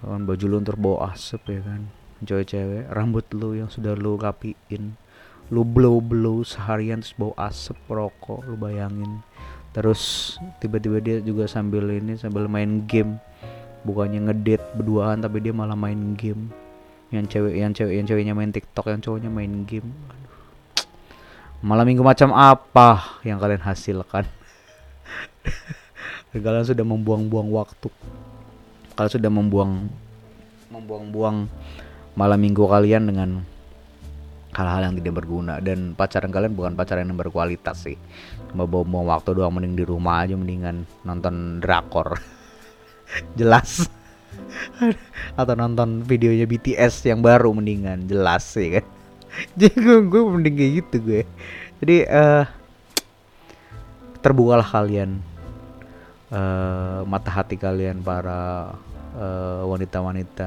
kan 0.02 0.26
baju 0.26 0.44
lu 0.50 0.56
ntar 0.58 0.74
bawa 0.74 1.14
asap 1.14 1.58
ya 1.58 1.60
kan? 1.62 1.82
Cewek-cewek 2.22 2.90
rambut 2.90 3.26
lu 3.34 3.54
yang 3.54 3.70
sudah 3.70 3.94
lu 3.94 4.18
rapiin. 4.18 4.98
Lu 5.54 5.62
blow 5.62 6.02
blow 6.02 6.42
seharian 6.42 7.02
terus 7.02 7.14
bau 7.14 7.34
asap 7.38 7.78
rokok 7.86 8.42
lu 8.46 8.58
bayangin. 8.58 9.22
Terus 9.70 10.34
tiba-tiba 10.58 10.98
dia 10.98 11.16
juga 11.22 11.46
sambil 11.46 11.86
ini 11.90 12.18
sambil 12.18 12.50
main 12.50 12.82
game. 12.90 13.22
Bukannya 13.86 14.26
ngedate 14.30 14.74
berduaan 14.74 15.22
tapi 15.22 15.38
dia 15.38 15.54
malah 15.54 15.78
main 15.78 16.18
game. 16.18 16.50
Yang 17.14 17.38
cewek 17.38 17.54
yang 17.54 17.70
cewek 17.70 17.94
yang 18.02 18.06
ceweknya 18.10 18.34
main 18.34 18.50
TikTok 18.50 18.90
yang 18.90 18.98
cowoknya 18.98 19.30
main 19.30 19.62
game. 19.62 19.90
Aduh. 20.10 20.30
malam 21.62 21.86
minggu 21.86 22.02
macam 22.02 22.34
apa 22.34 23.22
yang 23.22 23.38
kalian 23.38 23.62
hasilkan? 23.62 24.26
Kalian 26.32 26.64
sudah 26.64 26.82
membuang-buang 26.82 27.52
waktu 27.52 27.92
kalian 28.96 29.12
sudah 29.12 29.30
membuang 29.32 29.72
membuang-buang 30.72 31.48
malam 32.16 32.38
minggu 32.40 32.64
kalian 32.64 33.08
dengan 33.08 33.30
hal-hal 34.52 34.92
yang 34.92 34.94
tidak 35.00 35.14
berguna. 35.24 35.58
Dan 35.60 35.96
pacaran 35.96 36.32
kalian 36.32 36.52
bukan 36.52 36.72
pacaran 36.76 37.08
yang 37.08 37.18
berkualitas 37.18 37.88
sih. 37.88 37.96
Cuma 38.52 38.68
bawa 38.68 39.16
waktu 39.16 39.36
doang 39.36 39.56
mending 39.56 39.74
di 39.80 39.84
rumah 39.88 40.24
aja 40.24 40.36
mendingan 40.36 40.84
nonton 41.04 41.60
drakor. 41.60 42.20
Jelas. 43.38 43.88
Atau 45.40 45.54
nonton 45.56 46.04
videonya 46.04 46.44
BTS 46.44 47.08
yang 47.08 47.24
baru 47.24 47.52
mendingan. 47.52 48.08
Jelas 48.08 48.44
sih 48.44 48.80
kan? 48.80 48.86
Jadi 49.60 49.76
gue, 49.76 49.98
gue 50.08 50.20
mending 50.20 50.56
kayak 50.56 50.72
gitu 50.84 50.96
gue. 51.00 51.22
Jadi 51.82 51.96
uh, 52.06 52.44
terbukalah 54.22 54.64
kalian 54.64 55.31
uh, 56.32 57.04
mata 57.04 57.30
hati 57.30 57.60
kalian 57.60 58.00
para 58.00 58.72
wanita 59.12 60.00
wanita-wanita 60.00 60.46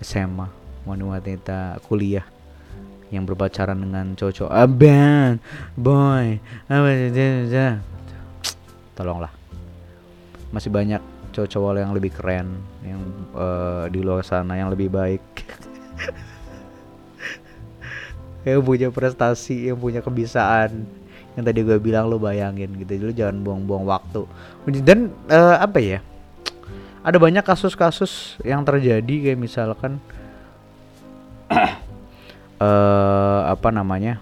SMA 0.00 0.48
wanita-wanita 0.88 1.76
kuliah 1.84 2.24
yang 3.12 3.22
berpacaran 3.22 3.78
dengan 3.78 4.18
cowok 4.18 4.50
aban 4.50 5.38
boy. 5.78 6.40
Tolonglah. 8.98 9.30
Masih 10.50 10.72
banyak 10.72 11.02
cowok-cowok 11.30 11.76
yang 11.76 11.92
lebih 11.92 12.16
keren 12.16 12.48
yang 12.80 13.02
uh, 13.36 13.86
di 13.92 14.00
luar 14.00 14.24
sana 14.24 14.56
yang 14.56 14.72
lebih 14.72 14.88
baik. 14.88 15.22
Yang 18.46 18.62
punya 18.62 18.88
prestasi 18.94 19.66
yang 19.66 19.74
punya 19.74 19.98
kebiasaan 19.98 20.86
yang 21.36 21.44
tadi 21.44 21.60
gue 21.60 21.76
bilang 21.76 22.08
lo 22.08 22.16
bayangin 22.16 22.72
gitu 22.80 22.96
lo 23.06 23.12
jangan 23.12 23.44
buang-buang 23.44 23.84
waktu. 23.84 24.24
Dan 24.82 25.12
uh, 25.28 25.60
apa 25.60 25.78
ya 25.78 25.98
ada 27.06 27.22
banyak 27.22 27.44
kasus-kasus 27.46 28.40
yang 28.42 28.66
terjadi 28.66 29.30
kayak 29.30 29.38
misalkan 29.38 30.02
uh, 32.58 33.40
apa 33.54 33.68
namanya 33.70 34.18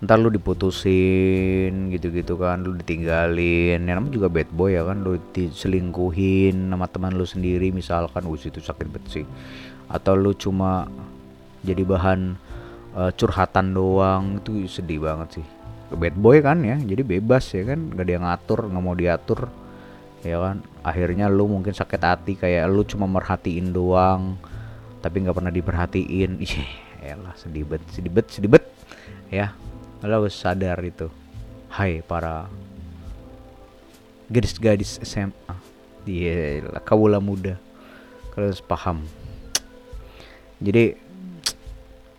ntar 0.00 0.16
lu 0.16 0.32
diputusin 0.32 1.92
gitu-gitu 1.92 2.40
kan 2.40 2.64
lu 2.64 2.72
ditinggalin. 2.76 3.84
Yang 3.84 3.96
namanya 4.00 4.14
juga 4.16 4.28
bad 4.32 4.48
boy 4.50 4.74
ya 4.74 4.82
kan 4.84 5.04
lu 5.04 5.20
diselingkuhin 5.36 6.72
sama 6.72 6.88
teman 6.88 7.14
lu 7.14 7.28
sendiri 7.28 7.68
misalkan 7.70 8.24
us 8.26 8.48
itu 8.48 8.58
sakit 8.64 8.88
banget 8.88 9.04
sih. 9.08 9.26
Atau 9.92 10.16
lu 10.16 10.32
cuma 10.32 10.88
jadi 11.60 11.84
bahan 11.84 12.40
uh, 12.94 13.10
curhatan 13.14 13.74
doang 13.74 14.42
itu 14.42 14.66
sedih 14.66 15.02
banget 15.02 15.40
sih. 15.40 15.46
Bad 15.90 16.14
boy 16.14 16.38
kan 16.38 16.62
ya 16.62 16.78
jadi 16.78 17.02
bebas 17.02 17.50
ya 17.50 17.66
kan 17.66 17.90
gak 17.90 18.06
ada 18.06 18.12
yang 18.14 18.22
ngatur 18.22 18.70
nggak 18.70 18.84
mau 18.84 18.94
diatur 18.94 19.50
ya 20.22 20.38
kan. 20.38 20.62
Akhirnya 20.86 21.26
lu 21.26 21.50
mungkin 21.50 21.74
sakit 21.74 22.02
hati 22.02 22.32
kayak 22.38 22.70
lu 22.70 22.86
cuma 22.86 23.10
merhatiin 23.10 23.74
doang 23.74 24.38
tapi 25.02 25.26
nggak 25.26 25.36
pernah 25.36 25.52
diperhatiin. 25.52 26.32
Iya 27.00 27.16
lah 27.16 27.32
sedih 27.32 27.64
bet 27.64 27.80
sedih 27.88 28.12
bet 28.12 28.28
sedih 28.28 28.52
bet 28.52 28.64
ya. 29.32 29.56
Lo 30.04 30.20
harus 30.20 30.36
sadar 30.36 30.76
itu. 30.84 31.08
Hai 31.72 32.04
para 32.04 32.44
gadis-gadis 34.28 35.00
SMA 35.00 35.56
dia 36.04 36.60
kawula 36.84 37.16
muda. 37.16 37.56
Kalau 38.36 38.52
harus 38.52 38.60
paham. 38.60 39.00
Jadi 40.60 40.92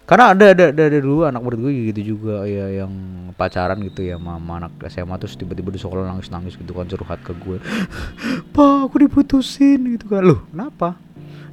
karena 0.09 0.35
ada, 0.35 0.45
ada 0.51 0.65
ada 0.75 0.83
ada 0.91 0.99
dulu 0.99 1.23
anak 1.23 1.39
murid 1.39 1.59
gue 1.61 1.71
gitu 1.93 2.17
juga 2.17 2.43
ya 2.43 2.83
yang 2.83 2.91
pacaran 3.37 3.79
gitu 3.85 4.03
ya 4.03 4.19
sama 4.19 4.59
anak 4.59 4.73
SMA 4.91 5.15
terus 5.21 5.39
tiba-tiba 5.39 5.71
di 5.71 5.79
sekolah 5.79 6.03
nangis-nangis 6.11 6.59
gitu 6.59 6.73
kan 6.75 6.89
curhat 6.89 7.21
ke 7.23 7.31
gue. 7.37 7.57
Pak 8.55 8.91
aku 8.91 8.95
diputusin 9.07 9.95
gitu 9.95 10.11
kan. 10.11 10.25
Loh 10.25 10.43
kenapa? 10.51 10.99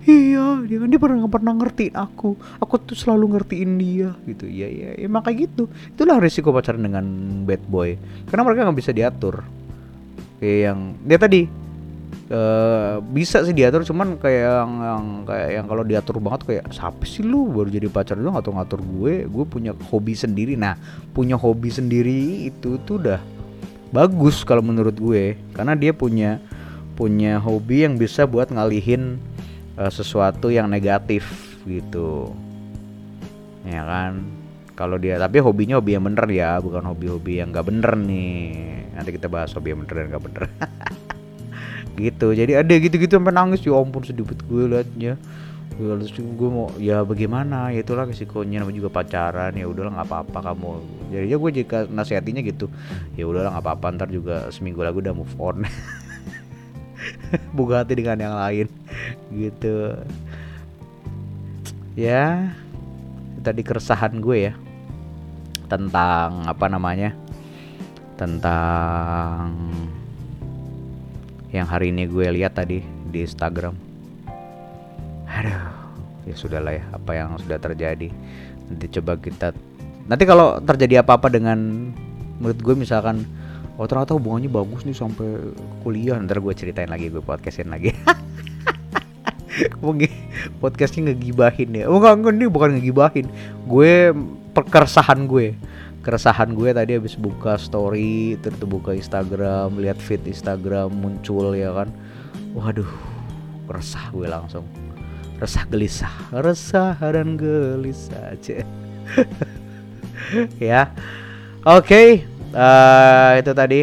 Iya 0.08 0.64
dia 0.64 0.80
kan 0.80 0.88
dia 0.88 1.00
pernah 1.00 1.16
nggak 1.20 1.34
pernah 1.36 1.52
ngertiin 1.60 1.94
aku. 1.94 2.30
Aku 2.64 2.74
tuh 2.80 2.96
selalu 2.96 3.36
ngertiin 3.36 3.70
dia 3.76 4.10
gitu. 4.24 4.48
Iya 4.48 4.66
iya. 4.72 4.88
Emang 5.04 5.20
kayak 5.20 5.52
gitu. 5.52 5.68
Itulah 5.92 6.16
risiko 6.16 6.48
pacaran 6.48 6.80
dengan 6.80 7.04
bad 7.44 7.62
boy. 7.68 7.94
Karena 8.26 8.42
mereka 8.48 8.66
nggak 8.66 8.78
bisa 8.80 8.90
diatur. 8.96 9.44
Kayak 10.40 10.58
yang 10.72 10.78
dia 11.04 11.18
tadi 11.20 11.67
uh, 12.32 13.00
bisa 13.00 13.42
sih 13.44 13.56
diatur 13.56 13.84
cuman 13.84 14.20
kayak 14.20 14.44
yang, 14.64 14.72
yang 14.80 15.04
kayak 15.24 15.48
yang 15.60 15.66
kalau 15.66 15.82
diatur 15.84 16.16
banget 16.20 16.40
kayak 16.44 16.64
siapa 16.72 17.02
sih 17.04 17.24
lu? 17.24 17.48
Baru 17.52 17.68
jadi 17.72 17.88
pacar 17.88 18.16
lu 18.16 18.32
ngatur 18.32 18.52
ngatur 18.56 18.80
gue. 18.84 19.14
Gue 19.28 19.44
punya 19.48 19.72
hobi 19.88 20.14
sendiri. 20.14 20.54
Nah 20.54 20.76
punya 21.12 21.36
hobi 21.36 21.72
sendiri 21.72 22.48
itu 22.48 22.80
tuh 22.84 23.00
udah 23.00 23.20
bagus 23.88 24.44
kalau 24.44 24.60
menurut 24.60 24.96
gue 25.00 25.40
karena 25.56 25.72
dia 25.72 25.96
punya 25.96 26.36
punya 26.92 27.40
hobi 27.40 27.88
yang 27.88 27.96
bisa 27.96 28.28
buat 28.28 28.52
ngalihin 28.52 29.16
uh, 29.80 29.90
sesuatu 29.90 30.52
yang 30.52 30.68
negatif 30.68 31.24
gitu. 31.64 32.32
Ya 33.64 33.84
kan? 33.84 34.24
Kalau 34.78 34.94
dia 34.94 35.18
tapi 35.18 35.42
hobinya 35.42 35.82
hobi 35.82 35.98
yang 35.98 36.06
bener 36.06 36.26
ya 36.30 36.62
bukan 36.62 36.86
hobi-hobi 36.86 37.42
yang 37.42 37.50
gak 37.50 37.66
bener 37.66 37.98
nih. 37.98 38.54
Nanti 38.94 39.10
kita 39.10 39.26
bahas 39.26 39.50
hobi 39.54 39.74
yang 39.74 39.82
bener 39.82 39.94
dan 39.94 40.06
gak 40.14 40.24
bener 40.26 40.44
gitu. 41.98 42.30
Jadi 42.30 42.54
ada 42.54 42.74
gitu-gitu 42.78 43.18
sampai 43.18 43.34
nangis. 43.34 43.60
Ya 43.66 43.74
ampun 43.74 44.06
sedikit 44.06 44.38
gue 44.46 44.70
liatnya. 44.70 45.18
Gue 45.78 46.50
mau 46.50 46.70
ya 46.78 47.02
bagaimana? 47.02 47.74
Ya 47.74 47.82
itulah 47.82 48.06
resikonya. 48.06 48.62
Namanya 48.62 48.78
juga 48.78 48.90
pacaran. 48.94 49.52
Ya 49.58 49.66
udahlah 49.66 49.98
nggak 49.98 50.08
apa-apa 50.08 50.38
kamu. 50.54 50.70
Jadi 51.10 51.26
ya 51.26 51.36
gue 51.36 51.50
jika 51.62 51.78
nasihatinya 51.90 52.42
gitu. 52.46 52.70
Ya 53.18 53.26
udahlah 53.26 53.58
nggak 53.58 53.64
apa-apa. 53.66 53.86
Ntar 53.98 54.08
juga 54.14 54.48
seminggu 54.54 54.82
lagi 54.82 55.02
udah 55.02 55.14
move 55.14 55.34
on. 55.38 55.66
Buka 57.56 57.82
hati 57.82 57.98
dengan 57.98 58.18
yang 58.18 58.34
lain. 58.38 58.66
Gitu. 59.34 59.98
Ya 61.98 62.54
tadi 63.42 63.62
keresahan 63.66 64.22
gue 64.22 64.50
ya. 64.50 64.54
Tentang 65.68 66.48
apa 66.48 66.66
namanya? 66.70 67.12
Tentang 68.18 69.54
yang 71.48 71.64
hari 71.64 71.92
ini 71.92 72.04
gue 72.04 72.28
lihat 72.28 72.56
tadi 72.60 72.84
di 72.84 73.18
Instagram. 73.24 73.72
Aduh 75.28 75.78
ya 76.28 76.34
sudahlah 76.36 76.76
ya 76.76 76.84
apa 76.92 77.12
yang 77.16 77.40
sudah 77.40 77.56
terjadi. 77.56 78.12
Nanti 78.68 78.86
coba 79.00 79.16
kita 79.16 79.56
nanti 80.08 80.24
kalau 80.28 80.60
terjadi 80.60 81.00
apa-apa 81.00 81.32
dengan 81.32 81.90
menurut 82.40 82.60
gue 82.60 82.74
misalkan 82.76 83.24
oh 83.80 83.88
ternyata 83.88 84.12
hubungannya 84.16 84.52
bagus 84.52 84.84
nih 84.84 84.96
sampai 84.96 85.56
kuliah. 85.80 86.20
Ntar 86.20 86.44
gue 86.44 86.52
ceritain 86.52 86.90
lagi 86.92 87.08
gue 87.08 87.24
podcastin 87.24 87.72
lagi. 87.72 87.96
Podcastnya 90.62 91.10
ngegibahin 91.10 91.82
ya. 91.82 91.84
Oh 91.90 91.98
enggak, 91.98 92.14
enggak 92.14 92.34
ini 92.38 92.46
bukan 92.46 92.70
ngegibahin. 92.78 93.26
Gue 93.66 94.14
perkeresahan 94.54 95.26
gue 95.26 95.54
keresahan 96.08 96.56
gue 96.56 96.72
tadi 96.72 96.96
habis 96.96 97.20
buka 97.20 97.60
story 97.60 98.40
terus 98.40 98.56
buka 98.64 98.96
Instagram 98.96 99.76
lihat 99.76 100.00
feed 100.00 100.24
Instagram 100.24 100.88
muncul 100.88 101.52
ya 101.52 101.76
kan. 101.76 101.92
Waduh 102.56 102.88
resah 103.68 104.08
gue 104.16 104.24
langsung. 104.24 104.64
Resah 105.36 105.68
gelisah 105.68 106.16
resah 106.32 106.96
dan 106.96 107.36
gelisah 107.36 108.32
aja 108.32 108.64
ya. 110.72 110.88
Oke 111.68 111.84
okay 111.84 112.08
uh, 112.56 113.36
itu 113.36 113.52
tadi. 113.52 113.80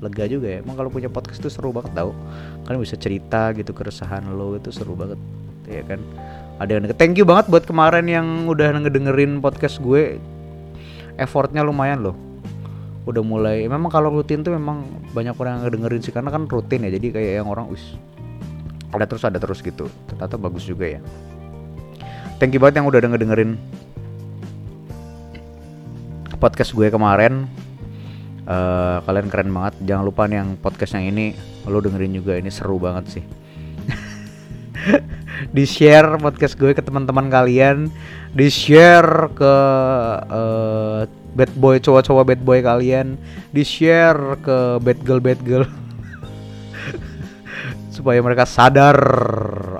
Lega 0.00 0.24
juga 0.28 0.46
ya. 0.48 0.58
Emang 0.60 0.76
kalau 0.76 0.88
punya 0.92 1.08
podcast 1.12 1.40
itu 1.40 1.52
seru 1.52 1.72
banget 1.72 1.92
tau. 1.96 2.16
Kan 2.64 2.80
bisa 2.80 2.96
cerita 2.96 3.52
gitu 3.52 3.76
keresahan 3.76 4.24
lo 4.32 4.56
itu 4.56 4.72
seru 4.72 4.96
banget 4.96 5.20
ya 5.68 5.84
kan. 5.84 6.00
Ada 6.60 6.78
yang 6.78 6.84
thank 6.96 7.18
you 7.18 7.26
banget 7.26 7.50
buat 7.50 7.64
kemarin 7.66 8.06
yang 8.06 8.46
udah 8.46 8.78
ngedengerin 8.78 9.42
podcast 9.42 9.82
gue 9.82 10.16
effortnya 11.20 11.62
lumayan 11.62 12.02
loh. 12.02 12.16
Udah 13.04 13.20
mulai 13.20 13.68
memang 13.68 13.92
kalau 13.92 14.08
rutin 14.08 14.40
tuh 14.40 14.56
memang 14.56 14.84
banyak 15.12 15.36
orang 15.36 15.60
yang 15.60 15.72
dengerin 15.76 16.00
sih 16.00 16.12
karena 16.12 16.32
kan 16.32 16.48
rutin 16.48 16.88
ya 16.88 16.90
jadi 16.96 17.06
kayak 17.12 17.32
yang 17.44 17.48
orang 17.48 17.68
wis 17.68 17.96
ada 18.90 19.04
terus 19.04 19.22
ada 19.26 19.38
terus 19.38 19.60
gitu. 19.60 19.90
Ternyata 20.08 20.40
bagus 20.40 20.64
juga 20.64 20.88
ya. 20.88 21.00
Thank 22.40 22.56
you 22.56 22.60
banget 22.60 22.82
yang 22.82 22.88
udah 22.88 22.98
denger 22.98 23.20
dengerin 23.20 23.60
podcast 26.40 26.72
gue 26.72 26.88
kemarin. 26.88 27.46
Uh, 28.44 29.00
kalian 29.08 29.28
keren 29.32 29.50
banget. 29.52 29.74
Jangan 29.84 30.04
lupa 30.04 30.28
nih 30.28 30.40
yang 30.40 30.56
podcast 30.60 30.96
yang 30.96 31.08
ini 31.12 31.36
lo 31.68 31.80
dengerin 31.80 32.12
juga 32.12 32.36
ini 32.36 32.52
seru 32.52 32.76
banget 32.76 33.20
sih 33.20 33.24
di 35.56 35.64
share 35.64 36.20
podcast 36.20 36.54
gue 36.58 36.76
ke 36.76 36.82
teman-teman 36.84 37.28
kalian 37.32 37.88
di 38.34 38.48
share 38.50 39.32
ke 39.32 39.54
uh, 40.28 41.06
bad 41.34 41.52
boy 41.58 41.80
cowok-cowok 41.80 42.24
bad 42.34 42.42
boy 42.42 42.60
kalian 42.62 43.18
di 43.50 43.62
share 43.66 44.38
ke 44.42 44.78
bad 44.82 44.98
girl 45.02 45.20
bad 45.22 45.40
girl 45.42 45.66
supaya 47.94 48.20
mereka 48.20 48.46
sadar 48.46 48.98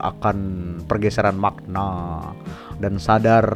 akan 0.02 0.38
pergeseran 0.86 1.36
makna 1.38 2.32
dan 2.78 2.98
sadar 2.98 3.46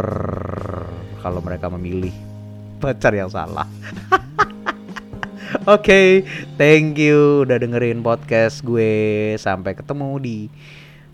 kalau 1.21 1.43
mereka 1.43 1.67
memilih 1.69 2.15
pacar 2.79 3.11
yang 3.13 3.29
salah. 3.29 3.67
Oke, 5.69 5.81
okay, 5.81 6.09
thank 6.61 7.01
you 7.01 7.45
udah 7.45 7.57
dengerin 7.61 8.05
podcast 8.05 8.63
gue. 8.63 9.35
Sampai 9.41 9.73
ketemu 9.77 10.21
di 10.21 10.39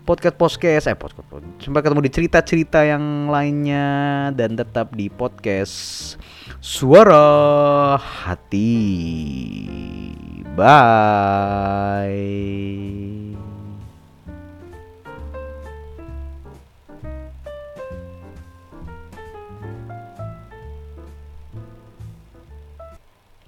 podcast 0.05 0.37
podcast 0.37 0.85
eh 0.87 0.95
podcast 0.95 1.25
sampai 1.57 1.81
ketemu 1.81 2.01
di 2.05 2.11
cerita-cerita 2.13 2.85
yang 2.85 3.27
lainnya 3.27 4.29
dan 4.37 4.53
tetap 4.53 4.93
di 4.93 5.09
podcast 5.09 6.15
suara 6.61 7.97
hati. 7.97 8.77
Bye 10.55 12.05